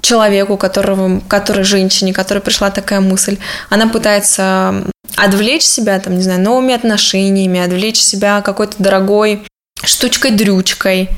человеку, 0.00 0.56
которого, 0.56 1.20
которой 1.28 1.64
женщине, 1.64 2.12
которой 2.12 2.38
пришла 2.38 2.70
такая 2.70 3.00
мысль, 3.00 3.38
она 3.70 3.88
пытается 3.88 4.84
отвлечь 5.16 5.64
себя, 5.64 5.98
там, 5.98 6.16
не 6.16 6.22
знаю, 6.22 6.40
новыми 6.40 6.74
отношениями, 6.74 7.60
отвлечь 7.60 8.00
себя 8.00 8.40
какой-то 8.42 8.74
дорогой 8.78 9.42
штучкой-дрючкой, 9.86 11.10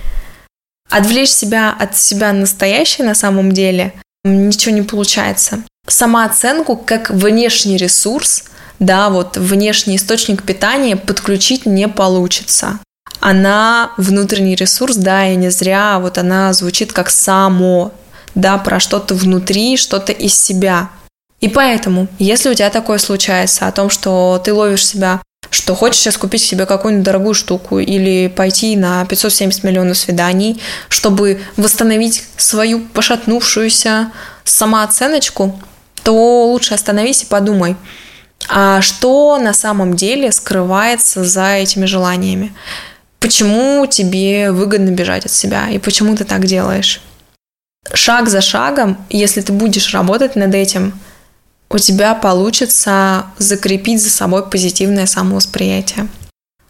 отвлечь 0.90 1.30
себя 1.30 1.74
от 1.78 1.96
себя 1.96 2.32
настоящей 2.32 3.02
на 3.02 3.14
самом 3.14 3.52
деле, 3.52 3.92
ничего 4.24 4.74
не 4.74 4.82
получается. 4.82 5.62
Самооценку 5.86 6.76
как 6.76 7.10
внешний 7.10 7.76
ресурс, 7.76 8.44
да, 8.78 9.08
вот 9.08 9.36
внешний 9.36 9.96
источник 9.96 10.42
питания 10.42 10.96
подключить 10.96 11.66
не 11.66 11.88
получится. 11.88 12.78
Она 13.20 13.92
внутренний 13.96 14.54
ресурс, 14.54 14.96
да, 14.96 15.26
и 15.26 15.36
не 15.36 15.50
зря 15.50 15.98
вот 15.98 16.18
она 16.18 16.52
звучит 16.52 16.92
как 16.92 17.10
само, 17.10 17.92
да, 18.34 18.58
про 18.58 18.78
что-то 18.80 19.14
внутри, 19.14 19.76
что-то 19.76 20.12
из 20.12 20.38
себя. 20.38 20.90
И 21.40 21.48
поэтому, 21.48 22.08
если 22.18 22.50
у 22.50 22.54
тебя 22.54 22.70
такое 22.70 22.98
случается, 22.98 23.66
о 23.66 23.72
том, 23.72 23.90
что 23.90 24.40
ты 24.44 24.52
ловишь 24.52 24.86
себя 24.86 25.20
что 25.68 25.74
хочешь 25.74 26.00
сейчас 26.00 26.16
купить 26.16 26.40
себе 26.40 26.64
какую-нибудь 26.64 27.04
дорогую 27.04 27.34
штуку 27.34 27.78
или 27.78 28.28
пойти 28.28 28.74
на 28.74 29.04
570 29.04 29.64
миллионов 29.64 29.98
свиданий, 29.98 30.62
чтобы 30.88 31.42
восстановить 31.58 32.24
свою 32.38 32.80
пошатнувшуюся 32.80 34.10
самооценочку, 34.44 35.60
то 36.02 36.46
лучше 36.46 36.72
остановись 36.72 37.22
и 37.22 37.26
подумай, 37.26 37.76
а 38.48 38.80
что 38.80 39.38
на 39.38 39.52
самом 39.52 39.94
деле 39.94 40.32
скрывается 40.32 41.24
за 41.24 41.56
этими 41.56 41.84
желаниями? 41.84 42.54
Почему 43.20 43.84
тебе 43.86 44.52
выгодно 44.52 44.90
бежать 44.90 45.26
от 45.26 45.32
себя 45.32 45.68
и 45.68 45.78
почему 45.78 46.16
ты 46.16 46.24
так 46.24 46.46
делаешь? 46.46 47.02
Шаг 47.92 48.30
за 48.30 48.40
шагом, 48.40 48.96
если 49.10 49.40
ты 49.42 49.52
будешь 49.52 49.92
работать 49.92 50.34
над 50.34 50.54
этим– 50.54 50.98
у 51.70 51.78
тебя 51.78 52.14
получится 52.14 53.26
закрепить 53.38 54.02
за 54.02 54.10
собой 54.10 54.48
позитивное 54.48 55.06
самовосприятие. 55.06 56.08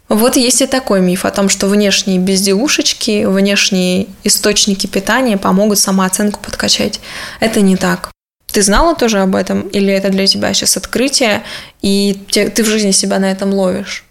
Вот 0.09 0.35
есть 0.37 0.61
и 0.61 0.65
такой 0.65 1.01
миф 1.01 1.23
о 1.23 1.31
том, 1.31 1.49
что 1.49 1.67
внешние 1.67 2.17
безделушечки, 2.17 3.25
внешние 3.25 4.07
источники 4.23 4.87
питания 4.87 5.37
помогут 5.37 5.77
самооценку 5.77 6.39
подкачать. 6.39 6.99
Это 7.39 7.61
не 7.61 7.77
так. 7.77 8.11
Ты 8.51 8.63
знала 8.63 8.95
тоже 8.95 9.19
об 9.19 9.35
этом? 9.35 9.61
Или 9.67 9.93
это 9.93 10.09
для 10.09 10.25
тебя 10.25 10.51
сейчас 10.55 10.77
открытие, 10.77 11.43
и 11.83 12.25
ты 12.31 12.63
в 12.63 12.65
жизни 12.65 12.89
себя 12.89 13.19
на 13.19 13.31
этом 13.31 13.53
ловишь? 13.53 14.03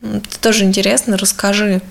Это 0.00 0.40
тоже 0.40 0.64
интересно, 0.64 1.18
расскажи. 1.18 1.82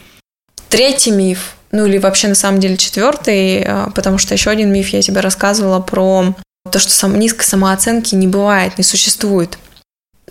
Третий 0.68 1.12
миф, 1.12 1.56
ну 1.72 1.86
или 1.86 2.00
вообще 2.00 2.28
на 2.28 2.36
самом 2.36 2.60
деле 2.60 2.78
четвертый, 2.78 3.64
а, 3.64 3.92
потому 3.94 4.18
что 4.18 4.34
еще 4.34 4.50
один 4.50 4.74
миф 4.74 4.90
я 4.90 5.02
тебе 5.04 5.22
рассказывала 5.22 5.80
про 5.80 6.34
то, 6.70 6.80
что 6.80 6.92
сам, 6.92 7.18
низкой 7.18 7.44
самооценки 7.44 8.16
не 8.16 8.28
бывает, 8.28 8.78
не 8.78 8.84
существует. 8.84 9.58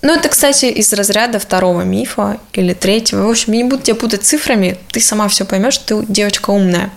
Ну, 0.02 0.14
это, 0.14 0.28
кстати, 0.28 0.66
из 0.66 0.92
разряда 0.92 1.38
второго 1.38 1.82
мифа 1.82 2.38
или 2.52 2.72
третьего. 2.72 3.26
В 3.26 3.30
общем, 3.30 3.52
я 3.52 3.62
не 3.62 3.68
буду 3.68 3.82
тебя 3.82 3.96
путать 3.96 4.22
цифрами, 4.22 4.78
ты 4.92 5.00
сама 5.00 5.28
все 5.28 5.44
поймешь, 5.44 5.78
ты 5.78 6.04
девочка 6.06 6.50
умная. 6.50 6.90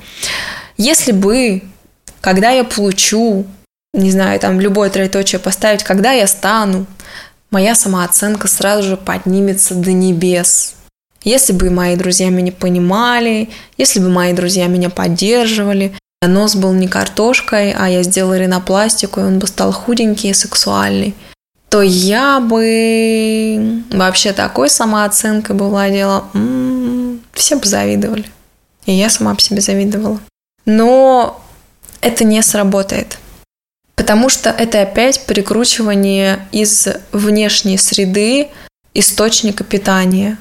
Если 0.77 1.11
бы, 1.11 1.63
когда 2.21 2.51
я 2.51 2.63
получу, 2.63 3.45
не 3.93 4.11
знаю, 4.11 4.39
там 4.39 4.59
любое 4.59 4.89
троеточие 4.89 5.39
поставить, 5.39 5.83
когда 5.83 6.11
я 6.11 6.27
стану, 6.27 6.85
моя 7.51 7.75
самооценка 7.75 8.47
сразу 8.47 8.83
же 8.89 8.97
поднимется 8.97 9.75
до 9.75 9.91
небес. 9.91 10.75
Если 11.23 11.53
бы 11.53 11.69
мои 11.69 11.95
друзья 11.95 12.29
меня 12.29 12.51
понимали, 12.51 13.49
если 13.77 13.99
бы 13.99 14.09
мои 14.09 14.33
друзья 14.33 14.67
меня 14.67 14.89
поддерживали, 14.89 15.93
Нос 16.27 16.55
был 16.55 16.73
не 16.73 16.87
картошкой, 16.87 17.73
а 17.77 17.89
я 17.89 18.03
сделала 18.03 18.37
ринопластику, 18.37 19.19
и 19.19 19.23
он 19.23 19.39
бы 19.39 19.47
стал 19.47 19.71
худенький 19.71 20.29
и 20.29 20.33
сексуальный 20.33 21.15
то 21.73 21.81
я 21.81 22.39
бы 22.39 23.83
вообще 23.89 24.31
такой 24.31 24.69
самооценкой 24.69 25.55
бы 25.55 25.69
владела, 25.69 26.25
м-м, 26.35 27.19
все 27.33 27.55
бы 27.55 27.65
завидовали. 27.65 28.25
И 28.85 28.91
я 28.91 29.09
сама 29.09 29.33
по 29.33 29.41
себе 29.41 29.59
завидовала. 29.59 30.19
Но 30.67 31.43
это 31.99 32.25
не 32.25 32.43
сработает. 32.43 33.17
Потому 33.95 34.29
что 34.29 34.51
это 34.51 34.83
опять 34.83 35.25
прикручивание 35.25 36.47
из 36.51 36.89
внешней 37.11 37.79
среды 37.79 38.49
источника 38.93 39.63
питания 39.63 40.37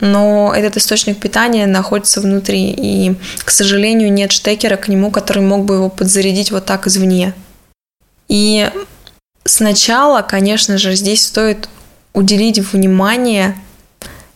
но 0.00 0.52
этот 0.54 0.76
источник 0.76 1.18
питания 1.20 1.66
находится 1.66 2.20
внутри, 2.20 2.74
и, 2.76 3.14
к 3.44 3.50
сожалению, 3.50 4.12
нет 4.12 4.32
штекера 4.32 4.76
к 4.76 4.88
нему, 4.88 5.10
который 5.10 5.42
мог 5.42 5.64
бы 5.64 5.74
его 5.74 5.88
подзарядить 5.88 6.50
вот 6.50 6.64
так 6.64 6.86
извне. 6.86 7.34
И 8.28 8.70
сначала, 9.44 10.22
конечно 10.22 10.78
же, 10.78 10.94
здесь 10.94 11.24
стоит 11.24 11.68
уделить 12.12 12.58
внимание 12.58 13.56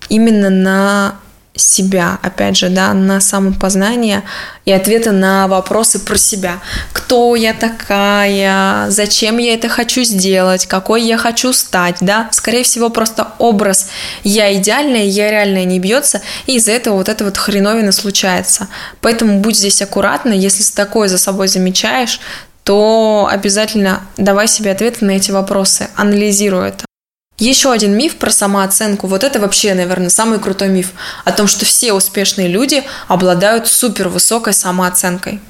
именно 0.08 0.50
на 0.50 1.20
себя, 1.56 2.18
опять 2.22 2.56
же, 2.56 2.68
да, 2.68 2.92
на 2.92 3.20
самопознание 3.20 4.22
и 4.64 4.72
ответы 4.72 5.12
на 5.12 5.46
вопросы 5.46 5.98
про 5.98 6.16
себя. 6.16 6.58
Кто 6.92 7.36
я 7.36 7.54
такая, 7.54 8.90
зачем 8.90 9.38
я 9.38 9.54
это 9.54 9.68
хочу 9.68 10.02
сделать, 10.02 10.66
какой 10.66 11.02
я 11.02 11.16
хочу 11.16 11.52
стать, 11.52 11.96
да. 12.00 12.28
Скорее 12.32 12.64
всего, 12.64 12.90
просто 12.90 13.28
образ 13.38 13.88
я 14.24 14.52
идеальная, 14.54 15.04
я 15.04 15.30
реальная 15.30 15.64
не 15.64 15.78
бьется, 15.78 16.22
и 16.46 16.56
из-за 16.56 16.72
этого 16.72 16.96
вот 16.96 17.08
это 17.08 17.24
вот 17.24 17.36
хреновина 17.36 17.92
случается. 17.92 18.68
Поэтому 19.00 19.40
будь 19.40 19.56
здесь 19.56 19.80
аккуратна, 19.82 20.32
если 20.32 20.64
такое 20.74 21.08
за 21.08 21.18
собой 21.18 21.48
замечаешь, 21.48 22.20
то 22.64 23.28
обязательно 23.30 24.00
давай 24.16 24.48
себе 24.48 24.72
ответы 24.72 25.04
на 25.04 25.12
эти 25.12 25.30
вопросы, 25.30 25.88
анализируй 25.96 26.68
это. 26.68 26.84
Еще 27.38 27.72
один 27.72 27.96
миф 27.96 28.16
про 28.16 28.30
самооценку. 28.30 29.06
Вот 29.06 29.24
это 29.24 29.40
вообще, 29.40 29.74
наверное, 29.74 30.08
самый 30.08 30.38
крутой 30.38 30.68
миф. 30.68 30.92
О 31.24 31.32
том, 31.32 31.46
что 31.48 31.64
все 31.64 31.92
успешные 31.92 32.48
люди 32.48 32.84
обладают 33.08 33.66
супер 33.66 34.08
высокой 34.08 34.52
самооценкой. 34.52 35.40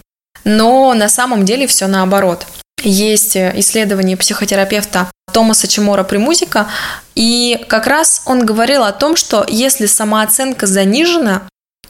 Но 0.44 0.94
на 0.94 1.08
самом 1.08 1.44
деле 1.44 1.66
все 1.66 1.86
наоборот. 1.86 2.46
Есть 2.82 3.36
исследование 3.36 4.16
психотерапевта 4.16 5.10
Томаса 5.32 5.66
Чемора 5.66 6.04
Примузика, 6.04 6.68
и 7.14 7.64
как 7.68 7.86
раз 7.86 8.22
он 8.26 8.44
говорил 8.44 8.84
о 8.84 8.92
том, 8.92 9.16
что 9.16 9.44
если 9.48 9.86
самооценка 9.86 10.66
занижена, 10.66 11.42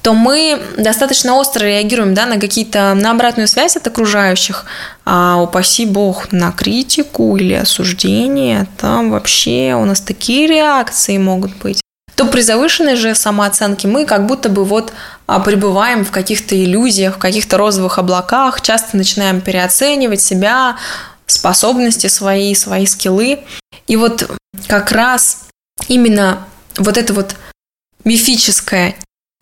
то 0.03 0.13
мы 0.13 0.61
достаточно 0.77 1.35
остро 1.37 1.65
реагируем 1.65 2.15
да, 2.15 2.27
на 2.27 2.39
какие-то, 2.39 2.95
на 2.95 3.11
обратную 3.11 3.49
связь 3.49 3.77
от 3.77 3.87
окружающих, 3.87 4.65
а 5.05 5.41
упаси 5.41 5.87
бог, 5.87 6.33
на 6.33 6.53
критику 6.53 7.37
или 7.37 7.55
осуждение, 7.55 8.67
там 8.79 9.11
вообще 9.11 9.75
у 9.75 9.85
нас 9.85 10.01
такие 10.01 10.47
реакции 10.47 11.19
могут 11.19 11.57
быть 11.57 11.81
то 12.15 12.27
при 12.27 12.43
завышенной 12.43 12.97
же 12.97 13.15
самооценке 13.15 13.89
мы 13.89 14.07
как 14.07 14.27
будто 14.27 14.49
бы 14.49 14.65
вот 14.65 14.93
а, 15.27 15.41
пребываем 15.41 16.05
в 16.05 16.11
каких-то 16.11 16.55
иллюзиях, 16.55 17.17
в 17.17 17.19
каких-то 17.19 17.59
розовых 17.59 17.99
облаках, 17.99 18.61
часто 18.61 18.97
начинаем 18.97 19.41
переоценивать 19.41 20.21
себя, 20.21 20.77
способности 21.27 22.07
свои, 22.07 22.55
свои 22.55 22.87
скиллы. 22.87 23.41
И 23.87 23.97
вот 23.97 24.31
как 24.69 24.93
раз 24.93 25.47
именно 25.89 26.47
вот 26.77 26.97
это 26.97 27.13
вот 27.13 27.35
мифическое 28.05 28.95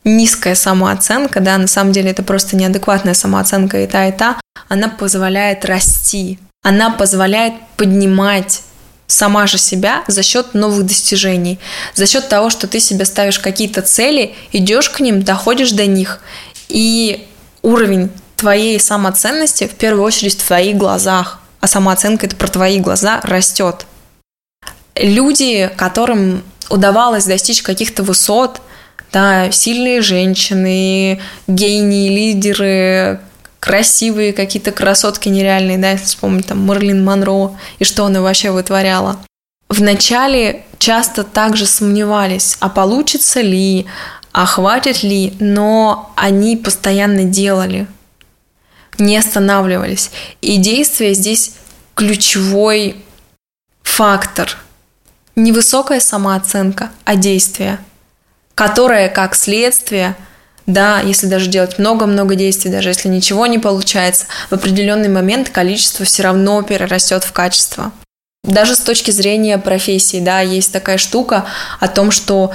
низкая 0.05 0.55
самооценка, 0.55 1.41
да, 1.41 1.59
на 1.59 1.67
самом 1.67 1.93
деле 1.93 2.11
это 2.11 2.23
просто 2.23 2.57
неадекватная 2.57 3.15
самооценка 3.15 3.83
и 3.83 3.87
та, 3.87 4.09
и 4.09 4.13
та, 4.13 4.41
она 4.69 4.89
позволяет 4.89 5.65
расти, 5.65 6.39
она 6.63 6.91
позволяет 6.91 7.55
поднимать 7.77 8.63
сама 9.07 9.47
же 9.47 9.59
себя 9.59 10.03
за 10.09 10.23
счет 10.23 10.55
новых 10.55 10.87
достижений, 10.87 11.59
за 11.95 12.07
счет 12.07 12.29
того, 12.29 12.51
что 12.51 12.67
ты 12.67 12.81
себе 12.81 13.05
ставишь 13.05 13.39
какие-то 13.39 13.83
цели, 13.83 14.35
идешь 14.53 14.91
к 14.91 15.01
ним, 15.01 15.23
доходишь 15.23 15.73
до 15.73 15.87
них, 15.87 16.21
и 16.69 17.29
уровень 17.63 18.11
твоей 18.37 18.81
самоценности 18.81 19.69
в 19.69 19.75
первую 19.75 20.05
очередь 20.05 20.41
в 20.41 20.47
твоих 20.47 20.77
глазах, 20.77 21.41
а 21.61 21.69
самооценка 21.69 22.27
это 22.27 22.37
про 22.37 22.49
твои 22.49 22.81
глаза 22.81 23.21
растет. 23.23 23.87
Люди, 24.97 25.71
которым 25.77 26.43
удавалось 26.69 27.25
достичь 27.25 27.63
каких-то 27.63 28.03
высот, 28.03 28.61
да, 29.13 29.51
сильные 29.51 30.03
женщины, 30.03 31.21
гении, 31.47 32.09
лидеры, 32.09 33.21
красивые 33.61 34.33
какие-то 34.33 34.73
красотки 34.73 35.29
нереальные, 35.29 35.79
да, 35.79 35.93
если 35.93 36.07
вспомнить 36.07 36.47
там 36.47 36.67
Марлин 36.67 37.05
Монро 37.05 37.57
и 37.79 37.85
что 37.85 38.05
она 38.05 38.21
вообще 38.21 38.51
вытворяла. 38.51 39.19
Вначале 39.69 40.65
часто 40.79 41.25
также 41.25 41.67
сомневались, 41.67 42.57
а 42.61 42.69
получится 42.69 43.41
ли, 43.41 43.87
а 44.33 44.47
хватит 44.47 45.03
ли, 45.03 45.35
но 45.39 46.13
они 46.17 46.57
постоянно 46.57 47.25
делали, 47.25 47.87
не 48.99 49.17
останавливались. 49.17 50.11
И 50.41 50.57
действие 50.57 51.15
здесь 51.15 51.53
ключевой 51.95 52.97
фактор. 53.83 54.57
Невысокая 55.37 56.01
самооценка, 56.01 56.91
а 57.05 57.17
действие, 57.17 57.79
которое 58.55 59.09
как 59.09 59.35
следствие– 59.35 60.15
да, 60.67 61.01
если 61.01 61.27
даже 61.27 61.49
делать 61.49 61.79
много-много 61.79 62.35
действий, 62.35 62.71
даже 62.71 62.91
если 62.91 63.09
ничего 63.09 63.47
не 63.47 63.59
получается, 63.59 64.27
в 64.49 64.55
определенный 64.55 65.09
момент 65.09 65.49
количество 65.51 66.05
все 66.05 66.23
равно 66.23 66.63
перерастет 66.63 67.25
в 67.25 67.33
качество. 67.33 67.93
Даже 68.45 68.75
с 68.75 68.81
точки 68.81 69.11
зрения 69.11 69.59
профессии, 69.59 70.21
да, 70.21 70.41
есть 70.41 70.73
такая 70.73 70.99
штука 70.99 71.47
о 71.81 71.89
том, 71.89 72.11
что 72.11 72.53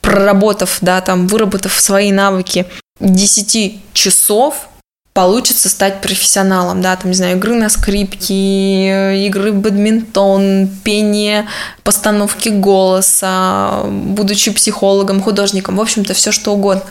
проработав, 0.00 0.78
да, 0.80 1.00
там, 1.00 1.26
выработав 1.26 1.78
свои 1.80 2.12
навыки 2.12 2.66
10 3.00 3.80
часов, 3.92 4.68
получится 5.14 5.68
стать 5.68 6.00
профессионалом, 6.02 6.82
да, 6.82 6.96
там, 6.96 7.10
не 7.10 7.16
знаю, 7.16 7.36
игры 7.36 7.54
на 7.54 7.70
скрипке, 7.70 9.26
игры 9.26 9.52
в 9.52 9.56
бадминтон, 9.56 10.68
пение, 10.84 11.46
постановки 11.84 12.48
голоса, 12.50 13.84
будучи 13.86 14.50
психологом, 14.50 15.22
художником, 15.22 15.76
в 15.76 15.80
общем-то, 15.80 16.12
все 16.14 16.32
что 16.32 16.52
угодно 16.52 16.90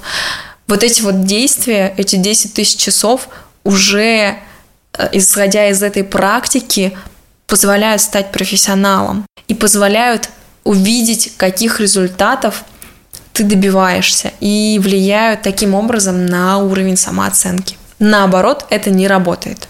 вот 0.68 0.84
эти 0.84 1.02
вот 1.02 1.26
действия, 1.26 1.94
эти 1.98 2.16
10 2.16 2.54
тысяч 2.54 2.78
часов 2.78 3.30
уже, 3.64 4.38
э, 4.94 5.10
исходя 5.12 5.70
из 5.70 5.84
этой 5.84 6.04
практики, 6.04 6.98
позволяют 7.48 8.02
стать 8.02 8.32
профессионалом 8.32 9.26
и 9.48 9.54
позволяют 9.54 10.30
увидеть, 10.64 11.34
каких 11.38 11.80
результатов 11.80 12.64
ты 13.34 13.44
добиваешься 13.44 14.32
и 14.40 14.80
влияют 14.82 15.42
таким 15.42 15.76
образом 15.76 16.26
на 16.26 16.60
уровень 16.60 16.98
самооценки. 16.98 17.78
Наоборот, 18.00 18.66
это 18.70 18.90
не 18.90 19.08
работает. 19.08 19.68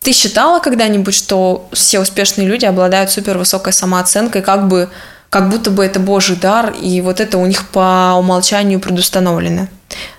Ты 0.00 0.12
считала 0.12 0.60
когда-нибудь, 0.60 1.14
что 1.14 1.68
все 1.72 2.00
успешные 2.00 2.48
люди 2.48 2.64
обладают 2.64 3.10
супер 3.10 3.36
высокой 3.36 3.72
самооценкой, 3.72 4.42
как 4.42 4.68
бы 4.68 4.88
как 5.30 5.48
будто 5.48 5.70
бы 5.70 5.84
это 5.84 6.00
божий 6.00 6.34
дар, 6.34 6.74
и 6.82 7.00
вот 7.00 7.20
это 7.20 7.38
у 7.38 7.46
них 7.46 7.68
по 7.68 8.16
умолчанию 8.18 8.80
предустановлено? 8.80 9.68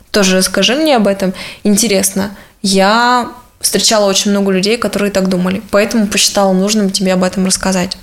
Тоже 0.09 0.37
расскажи 0.37 0.75
мне 0.75 0.95
об 0.95 1.07
этом. 1.07 1.33
Интересно. 1.63 2.31
Я 2.61 3.29
встречала 3.59 4.05
очень 4.05 4.31
много 4.31 4.51
людей, 4.51 4.77
которые 4.77 5.11
так 5.11 5.27
думали, 5.27 5.61
поэтому 5.69 6.07
посчитала 6.07 6.53
нужным 6.53 6.89
тебе 6.89 7.13
об 7.13 7.23
этом 7.23 7.45
рассказать. 7.45 7.97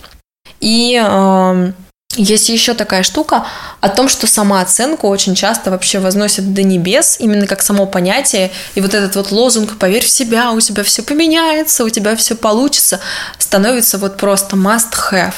И 0.60 1.00
э, 1.02 1.72
есть 2.16 2.48
еще 2.48 2.74
такая 2.74 3.02
штука 3.02 3.46
о 3.80 3.88
том, 3.88 4.08
что 4.08 4.26
самооценку 4.26 5.08
очень 5.08 5.34
часто 5.34 5.70
вообще 5.70 5.98
возносят 5.98 6.52
до 6.52 6.62
небес, 6.62 7.16
именно 7.20 7.46
как 7.46 7.62
само 7.62 7.86
понятие, 7.86 8.50
и 8.74 8.80
вот 8.80 8.94
этот 8.94 9.16
вот 9.16 9.30
лозунг 9.30 9.78
«поверь 9.78 10.04
в 10.04 10.10
себя, 10.10 10.52
у 10.52 10.60
тебя 10.60 10.82
все 10.82 11.02
поменяется, 11.02 11.84
у 11.84 11.90
тебя 11.90 12.16
все 12.16 12.34
получится» 12.34 13.00
становится 13.38 13.98
вот 13.98 14.16
просто 14.16 14.56
must 14.56 14.92
have. 15.12 15.34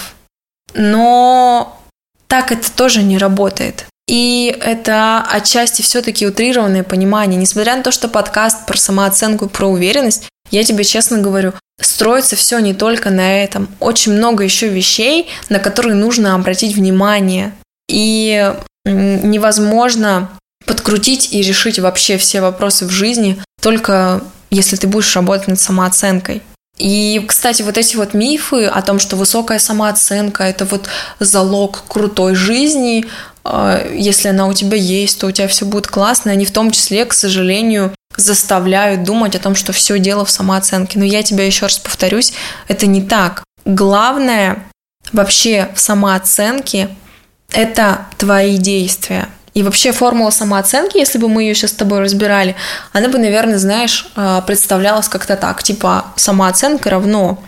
Но 0.75 1.81
так 2.27 2.53
это 2.53 2.71
тоже 2.71 3.03
не 3.03 3.19
работает. 3.19 3.87
И 4.09 4.57
это 4.61 5.25
отчасти 5.31 5.83
все-таки 5.83 6.27
утрированное 6.27 6.83
понимание. 6.83 7.39
Несмотря 7.39 7.77
на 7.77 7.83
то, 7.83 7.93
что 7.93 8.09
подкаст 8.09 8.67
про 8.67 8.77
самооценку, 8.77 9.49
про 9.49 9.69
уверенность, 9.69 10.29
я 10.51 10.65
тебе 10.65 10.85
честно 10.85 11.19
говорю, 11.19 11.53
строится 11.81 12.37
все 12.37 12.59
не 12.59 12.75
только 12.75 13.11
на 13.11 13.43
этом. 13.43 13.69
Очень 13.81 14.13
много 14.13 14.45
еще 14.45 14.69
вещей, 14.69 15.29
на 15.49 15.59
которые 15.59 15.95
нужно 15.95 16.35
обратить 16.35 16.75
внимание. 16.75 17.53
И 17.89 18.55
невозможно 18.85 20.31
подкрутить 20.67 21.33
и 21.33 21.43
решить 21.43 21.79
вообще 21.79 22.17
все 22.17 22.41
вопросы 22.41 22.87
в 22.87 22.91
жизни 22.91 23.43
только 23.61 24.23
если 24.51 24.77
ты 24.77 24.89
будешь 24.89 25.15
работать 25.15 25.49
над 25.49 25.61
самооценкой. 25.61 26.43
И, 26.79 27.23
кстати, 27.29 27.63
вот 27.63 27.77
эти 27.77 27.97
вот 27.97 28.15
мифы 28.15 28.65
о 28.65 28.81
том, 28.83 28.99
что 28.99 29.17
высокая 29.17 29.59
самооценка– 29.59 30.43
это 30.45 30.65
вот 30.65 30.89
залог 31.21 31.85
крутой 31.89 32.35
жизни, 32.35 33.05
а, 33.45 33.87
если 33.93 34.29
она 34.29 34.47
у 34.47 34.55
тебя 34.55 34.77
есть, 34.77 35.21
то 35.21 35.27
у 35.27 35.31
тебя 35.31 35.47
все 35.47 35.67
будет 35.67 35.87
классно. 35.87 36.33
Они 36.33 36.47
в 36.47 36.51
том 36.51 36.71
числе, 36.71 37.05
к 37.05 37.13
сожалению, 37.13 37.93
заставляют 38.21 39.03
думать 39.03 39.35
о 39.35 39.39
том, 39.41 39.55
что 39.55 39.73
все 39.73 39.99
дело 39.99 40.25
в 40.25 40.31
самооценке. 40.31 40.99
Но 40.99 41.05
я 41.05 41.23
тебя 41.23 41.45
еще 41.45 41.67
раз 41.67 41.79
повторюсь, 41.79 42.33
это 42.69 42.87
не 42.87 43.03
так. 43.03 43.43
Главное 43.65 44.65
вообще 45.13 45.69
в 45.75 45.81
самооценке– 45.81 46.89
это 47.53 48.07
твои 48.19 48.57
действия. 48.57 49.29
И 49.55 49.63
вообще 49.63 49.93
формула 49.93 50.31
самооценки, 50.31 50.97
если 50.97 51.19
бы 51.19 51.29
мы 51.29 51.43
ее 51.43 51.55
сейчас 51.55 51.73
с 51.73 51.75
тобой 51.75 52.01
разбирали, 52.01 52.55
она 52.93 53.09
бы, 53.09 53.19
наверное, 53.19 53.59
знаешь, 53.59 54.09
а, 54.15 54.43
представлялась 54.43 55.09
как-то 55.09 55.37
так, 55.37 55.63
типа 55.63 56.07
самооценка 56.17 56.91
равно 56.91 57.43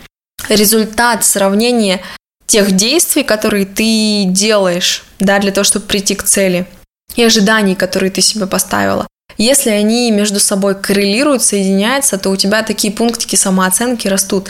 результат 0.48 1.24
сравнения 1.24 2.00
тех 2.46 2.72
действий, 2.72 3.22
которые 3.22 3.66
ты 3.66 4.24
делаешь, 4.26 5.04
да, 5.20 5.38
для 5.38 5.52
того, 5.52 5.64
чтобы 5.64 5.86
прийти 5.86 6.14
к 6.14 6.24
цели, 6.24 6.66
и 7.14 7.22
ожиданий, 7.22 7.74
которые 7.74 8.10
ты 8.10 8.20
себе 8.20 8.46
поставила. 8.46 9.06
Если 9.38 9.70
они 9.70 10.10
между 10.10 10.40
собой 10.40 10.74
коррелируют, 10.74 11.42
соединяются, 11.42 12.18
то 12.18 12.30
у 12.30 12.36
тебя 12.36 12.62
такие 12.62 12.92
пунктики 12.92 13.36
самооценки 13.36 14.08
растут. 14.08 14.48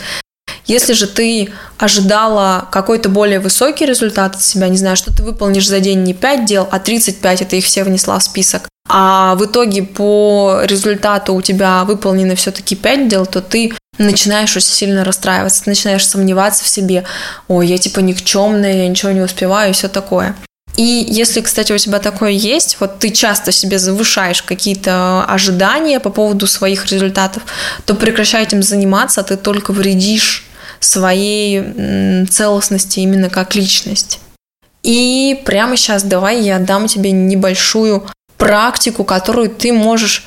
Если 0.65 0.93
же 0.93 1.07
ты 1.07 1.51
ожидала 1.77 2.67
какой-то 2.71 3.09
более 3.09 3.39
высокий 3.39 3.85
результат 3.85 4.35
от 4.35 4.41
себя, 4.41 4.69
не 4.69 4.77
знаю, 4.77 4.95
что 4.95 5.13
ты 5.13 5.23
выполнишь 5.23 5.67
за 5.67 5.79
день 5.79 6.03
не 6.03 6.13
5 6.13 6.45
дел, 6.45 6.67
а 6.71 6.79
35, 6.79 7.41
и 7.41 7.45
ты 7.45 7.57
их 7.57 7.65
все 7.65 7.83
внесла 7.83 8.17
в 8.17 8.23
список, 8.23 8.69
а 8.87 9.35
в 9.35 9.45
итоге 9.45 9.83
по 9.83 10.61
результату 10.63 11.33
у 11.33 11.41
тебя 11.41 11.83
выполнено 11.83 12.35
все-таки 12.35 12.75
5 12.75 13.07
дел, 13.07 13.25
то 13.25 13.41
ты 13.41 13.73
начинаешь 13.97 14.55
очень 14.55 14.67
сильно 14.67 15.03
расстраиваться, 15.03 15.65
ты 15.65 15.69
начинаешь 15.69 16.07
сомневаться 16.07 16.63
в 16.63 16.67
себе, 16.67 17.03
ой, 17.47 17.67
я 17.67 17.77
типа 17.77 17.99
никчемная, 17.99 18.83
я 18.83 18.87
ничего 18.87 19.11
не 19.11 19.21
успеваю 19.21 19.71
и 19.71 19.73
все 19.73 19.89
такое. 19.89 20.35
И 20.75 21.05
если, 21.07 21.41
кстати, 21.41 21.71
у 21.71 21.77
тебя 21.77 21.99
такое 21.99 22.31
есть, 22.31 22.77
вот 22.79 22.99
ты 22.99 23.11
часто 23.11 23.51
себе 23.51 23.77
завышаешь 23.77 24.41
какие-то 24.41 25.23
ожидания 25.25 25.99
по 25.99 26.09
поводу 26.09 26.47
своих 26.47 26.87
результатов, 26.87 27.43
то 27.85 27.93
прекращай 27.93 28.43
этим 28.43 28.63
заниматься, 28.63 29.21
а 29.21 29.23
ты 29.23 29.37
только 29.37 29.71
вредишь 29.71 30.45
своей 30.79 32.25
целостности 32.25 32.99
именно 32.99 33.29
как 33.29 33.55
личность. 33.55 34.19
И 34.81 35.41
прямо 35.45 35.77
сейчас 35.77 36.03
давай 36.03 36.41
я 36.41 36.59
дам 36.59 36.87
тебе 36.87 37.11
небольшую 37.11 38.05
практику, 38.37 39.03
которую 39.03 39.49
ты 39.49 39.71
можешь 39.71 40.25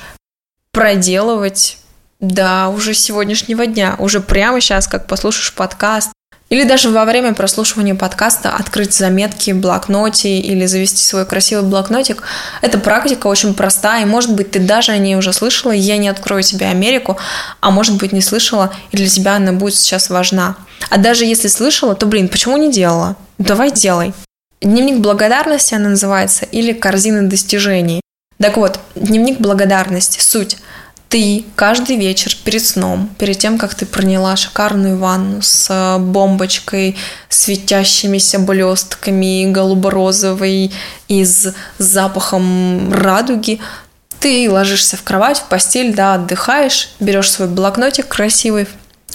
проделывать 0.71 1.77
до 2.19 2.69
уже 2.69 2.93
сегодняшнего 2.93 3.67
дня, 3.67 3.95
уже 3.99 4.21
прямо 4.21 4.59
сейчас, 4.59 4.87
как 4.87 5.05
послушаешь 5.05 5.53
подкаст, 5.53 6.11
или 6.49 6.63
даже 6.63 6.89
во 6.89 7.03
время 7.05 7.33
прослушивания 7.33 7.95
подкаста 7.95 8.55
открыть 8.55 8.93
заметки 8.93 9.51
блокноте 9.51 10.39
или 10.39 10.65
завести 10.65 11.03
свой 11.03 11.25
красивый 11.25 11.65
блокнотик. 11.69 12.23
Эта 12.61 12.77
практика 12.77 13.27
очень 13.27 13.53
простая, 13.53 14.03
и 14.03 14.05
может 14.05 14.33
быть 14.33 14.51
ты 14.51 14.59
даже 14.59 14.93
о 14.93 14.97
ней 14.97 15.15
уже 15.15 15.33
слышала, 15.33 15.71
я 15.71 15.97
не 15.97 16.07
открою 16.07 16.43
тебе 16.43 16.67
Америку, 16.67 17.17
а 17.59 17.71
может 17.71 17.97
быть 17.97 18.13
не 18.13 18.21
слышала, 18.21 18.71
и 18.91 18.97
для 18.97 19.09
тебя 19.09 19.35
она 19.35 19.51
будет 19.51 19.75
сейчас 19.75 20.09
важна. 20.09 20.55
А 20.89 20.97
даже 20.97 21.25
если 21.25 21.47
слышала, 21.47 21.95
то, 21.95 22.05
блин, 22.05 22.29
почему 22.29 22.55
не 22.57 22.71
делала? 22.71 23.15
Давай 23.37 23.71
делай. 23.71 24.13
Дневник 24.61 24.99
благодарности 24.99 25.73
она 25.73 25.89
называется, 25.89 26.45
или 26.45 26.71
корзина 26.71 27.27
достижений. 27.29 28.01
Так 28.39 28.57
вот, 28.57 28.79
дневник 28.95 29.39
благодарности, 29.39 30.19
суть. 30.19 30.57
Ты 31.09 31.45
каждый 31.55 31.95
вечер 31.95 32.35
перед 32.43 32.63
сном, 32.65 33.09
перед 33.17 33.37
тем, 33.37 33.57
как 33.57 33.75
ты 33.75 33.85
приняла 33.85 34.35
шикарную 34.35 34.97
ванну 34.97 35.41
с 35.41 35.67
э, 35.69 35.99
бомбочкой, 35.99 36.97
светящимися 37.29 38.39
блестками, 38.39 39.51
голубо-розовой 39.51 40.71
и 41.07 41.25
с 41.25 41.53
запахом 41.77 42.91
радуги, 42.93 43.59
ты 44.19 44.49
ложишься 44.49 44.97
в 44.97 45.03
кровать, 45.03 45.39
в 45.39 45.45
постель, 45.45 45.93
да, 45.93 46.15
отдыхаешь, 46.15 46.89
берешь 46.99 47.31
свой 47.31 47.47
блокнотик 47.47 48.07
красивый, 48.07 48.67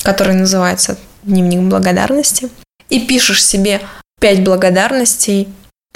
который 0.02 0.34
называется 0.34 0.96
«Дневник 1.24 1.60
благодарности», 1.60 2.48
и 2.88 3.00
пишешь 3.00 3.44
себе 3.44 3.80
пять 4.20 4.44
благодарностей 4.44 5.48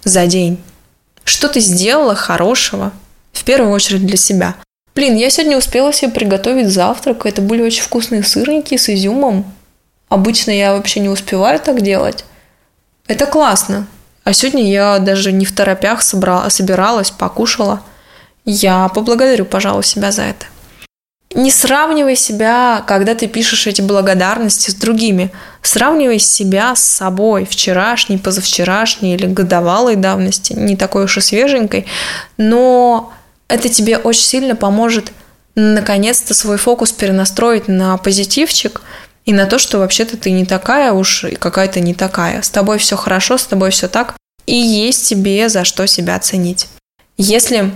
за 0.02 0.26
день. 0.26 0.60
Что 1.24 1.48
ты 1.48 1.60
сделала 1.60 2.14
хорошего, 2.14 2.92
в 3.32 3.44
первую 3.44 3.72
очередь 3.72 4.06
для 4.06 4.16
себя. 4.16 4.56
Блин, 4.96 5.14
я 5.14 5.28
сегодня 5.28 5.58
успела 5.58 5.92
себе 5.92 6.10
приготовить 6.10 6.72
завтрак. 6.72 7.26
Это 7.26 7.42
были 7.42 7.60
очень 7.60 7.82
вкусные 7.82 8.24
сырники 8.24 8.78
с 8.78 8.88
изюмом. 8.88 9.44
Обычно 10.08 10.52
я 10.52 10.72
вообще 10.72 11.00
не 11.00 11.10
успеваю 11.10 11.60
так 11.60 11.82
делать. 11.82 12.24
Это 13.06 13.26
классно. 13.26 13.86
А 14.24 14.32
сегодня 14.32 14.72
я 14.72 14.98
даже 14.98 15.32
не 15.32 15.44
в 15.44 15.54
торопях 15.54 16.00
собрала, 16.00 16.48
собиралась, 16.48 17.10
покушала. 17.10 17.82
Я 18.46 18.88
поблагодарю, 18.88 19.44
пожалуй, 19.44 19.84
себя 19.84 20.12
за 20.12 20.22
это. 20.22 20.46
Не 21.34 21.50
сравнивай 21.50 22.16
себя, 22.16 22.82
когда 22.86 23.14
ты 23.14 23.26
пишешь 23.26 23.66
эти 23.66 23.82
благодарности 23.82 24.70
с 24.70 24.74
другими. 24.74 25.30
Сравнивай 25.60 26.18
себя 26.18 26.74
с 26.74 26.82
собой, 26.82 27.44
вчерашней, 27.44 28.16
позавчерашней 28.16 29.14
или 29.14 29.26
годовалой 29.26 29.96
давности, 29.96 30.54
не 30.54 30.74
такой 30.74 31.04
уж 31.04 31.18
и 31.18 31.20
свеженькой, 31.20 31.84
но 32.38 33.12
это 33.48 33.68
тебе 33.68 33.98
очень 33.98 34.22
сильно 34.22 34.56
поможет 34.56 35.12
наконец-то 35.54 36.34
свой 36.34 36.58
фокус 36.58 36.92
перенастроить 36.92 37.68
на 37.68 37.96
позитивчик 37.96 38.82
и 39.24 39.32
на 39.32 39.46
то, 39.46 39.58
что 39.58 39.78
вообще-то 39.78 40.16
ты 40.16 40.30
не 40.30 40.44
такая 40.44 40.92
уж 40.92 41.24
и 41.24 41.34
какая-то 41.34 41.80
не 41.80 41.94
такая. 41.94 42.42
С 42.42 42.50
тобой 42.50 42.78
все 42.78 42.96
хорошо, 42.96 43.38
с 43.38 43.44
тобой 43.44 43.70
все 43.70 43.88
так, 43.88 44.16
и 44.46 44.54
есть 44.54 45.08
тебе 45.08 45.48
за 45.48 45.64
что 45.64 45.86
себя 45.86 46.18
ценить. 46.18 46.68
Если 47.16 47.72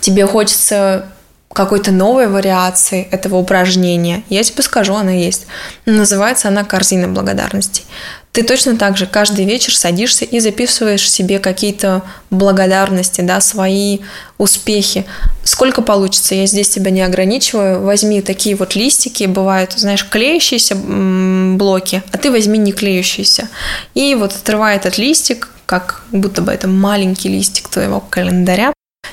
тебе 0.00 0.26
хочется 0.26 1.06
какой-то 1.52 1.92
новой 1.92 2.28
вариации 2.28 3.06
этого 3.10 3.36
упражнения, 3.36 4.24
я 4.28 4.42
тебе 4.42 4.62
скажу, 4.62 4.94
она 4.94 5.12
есть. 5.12 5.46
Называется 5.86 6.48
она 6.48 6.64
корзина 6.64 7.08
благодарностей. 7.08 7.84
Ты 8.32 8.44
точно 8.44 8.78
так 8.78 8.96
же 8.96 9.06
каждый 9.06 9.44
вечер 9.44 9.76
садишься 9.76 10.24
и 10.24 10.40
записываешь 10.40 11.10
себе 11.10 11.38
какие-то 11.38 12.02
благодарности, 12.30 13.20
да, 13.20 13.42
свои 13.42 13.98
успехи. 14.38 15.04
Сколько 15.44 15.82
получится, 15.82 16.34
я 16.34 16.46
здесь 16.46 16.70
тебя 16.70 16.90
не 16.90 17.02
ограничиваю. 17.02 17.82
Возьми 17.82 18.22
такие 18.22 18.56
вот 18.56 18.74
листики, 18.74 19.24
бывают, 19.24 19.72
знаешь, 19.72 20.08
клеющиеся 20.08 20.74
блоки, 20.74 22.02
а 22.10 22.16
ты 22.16 22.30
возьми 22.30 22.58
не 22.58 22.72
клеющиеся. 22.72 23.48
И 23.94 24.14
вот 24.14 24.32
отрывай 24.32 24.76
этот 24.76 24.96
листик, 24.96 25.50
как 25.66 26.02
будто 26.10 26.40
бы 26.40 26.52
это 26.52 26.68
маленький 26.68 27.28
листик 27.28 27.68
твоего 27.68 28.00
календаря, 28.00 28.72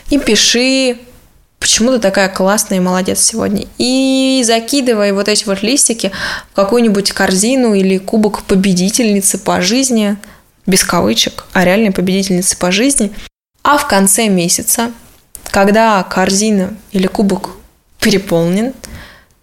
и 0.09 0.17
пиши 0.17 0.97
почему 1.59 1.91
ты 1.91 1.99
такая 1.99 2.29
классная 2.29 2.77
и 2.77 2.81
молодец 2.81 3.19
сегодня. 3.19 3.67
И 3.77 4.43
закидывай 4.45 5.11
вот 5.11 5.27
эти 5.27 5.45
вот 5.45 5.61
листики 5.61 6.11
в 6.51 6.55
какую-нибудь 6.55 7.11
корзину 7.11 7.73
или 7.73 7.97
кубок 7.97 8.43
победительницы 8.43 9.37
по 9.37 9.61
жизни, 9.61 10.17
без 10.65 10.83
кавычек, 10.83 11.45
а 11.53 11.65
реальной 11.65 11.91
победительницы 11.91 12.57
по 12.57 12.71
жизни. 12.71 13.11
А 13.63 13.77
в 13.77 13.87
конце 13.87 14.29
месяца, 14.29 14.91
когда 15.51 16.01
корзина 16.03 16.75
или 16.91 17.07
кубок 17.07 17.51
переполнен, 17.99 18.73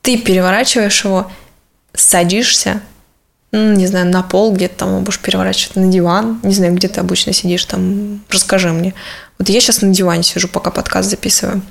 ты 0.03 0.19
переворачиваешь 0.19 1.05
его, 1.05 1.31
садишься, 1.93 2.81
не 3.53 3.87
знаю, 3.87 4.07
на 4.07 4.23
пол 4.23 4.53
где-то 4.53 4.79
там 4.79 5.05
будешь 5.05 5.19
переворачивать, 5.19 5.77
на 5.77 5.87
диван, 5.91 6.41
не 6.43 6.55
знаю, 6.55 6.75
где 6.75 6.89
ты 6.89 7.01
обычно 7.01 7.33
сидишь 7.33 7.65
там, 7.65 8.25
расскажи 8.29 8.73
мне. 8.73 8.95
Вот 9.39 9.49
я 9.49 9.61
сейчас 9.61 9.83
на 9.83 9.93
диване 9.93 10.23
сижу, 10.23 10.49
пока 10.49 10.71
подкаст 10.71 11.11
записываю 11.11 11.63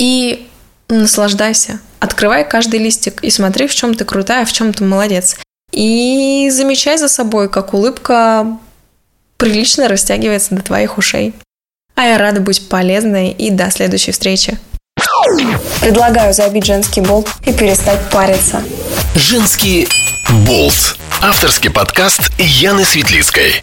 и 0.00 0.48
наслаждайся. 0.88 1.78
Открывай 2.00 2.48
каждый 2.48 2.80
листик 2.80 3.22
и 3.22 3.30
смотри, 3.30 3.68
в 3.68 3.74
чем 3.74 3.94
ты 3.94 4.06
крутая, 4.06 4.46
в 4.46 4.52
чем 4.52 4.72
ты 4.72 4.82
молодец. 4.82 5.36
И 5.72 6.48
замечай 6.50 6.96
за 6.96 7.08
собой, 7.08 7.50
как 7.50 7.74
улыбка 7.74 8.58
прилично 9.36 9.88
растягивается 9.88 10.54
до 10.54 10.62
твоих 10.62 10.96
ушей. 10.96 11.34
А 11.94 12.06
я 12.06 12.18
рада 12.18 12.40
быть 12.40 12.68
полезной 12.68 13.30
и 13.30 13.50
до 13.50 13.70
следующей 13.70 14.12
встречи. 14.12 14.58
Предлагаю 15.80 16.32
забить 16.32 16.64
женский 16.64 17.02
болт 17.02 17.28
и 17.44 17.52
перестать 17.52 18.00
париться. 18.10 18.62
Женский 19.14 19.86
болт. 20.46 20.96
Авторский 21.20 21.70
подкаст 21.70 22.32
Яны 22.38 22.86
Светлицкой. 22.86 23.62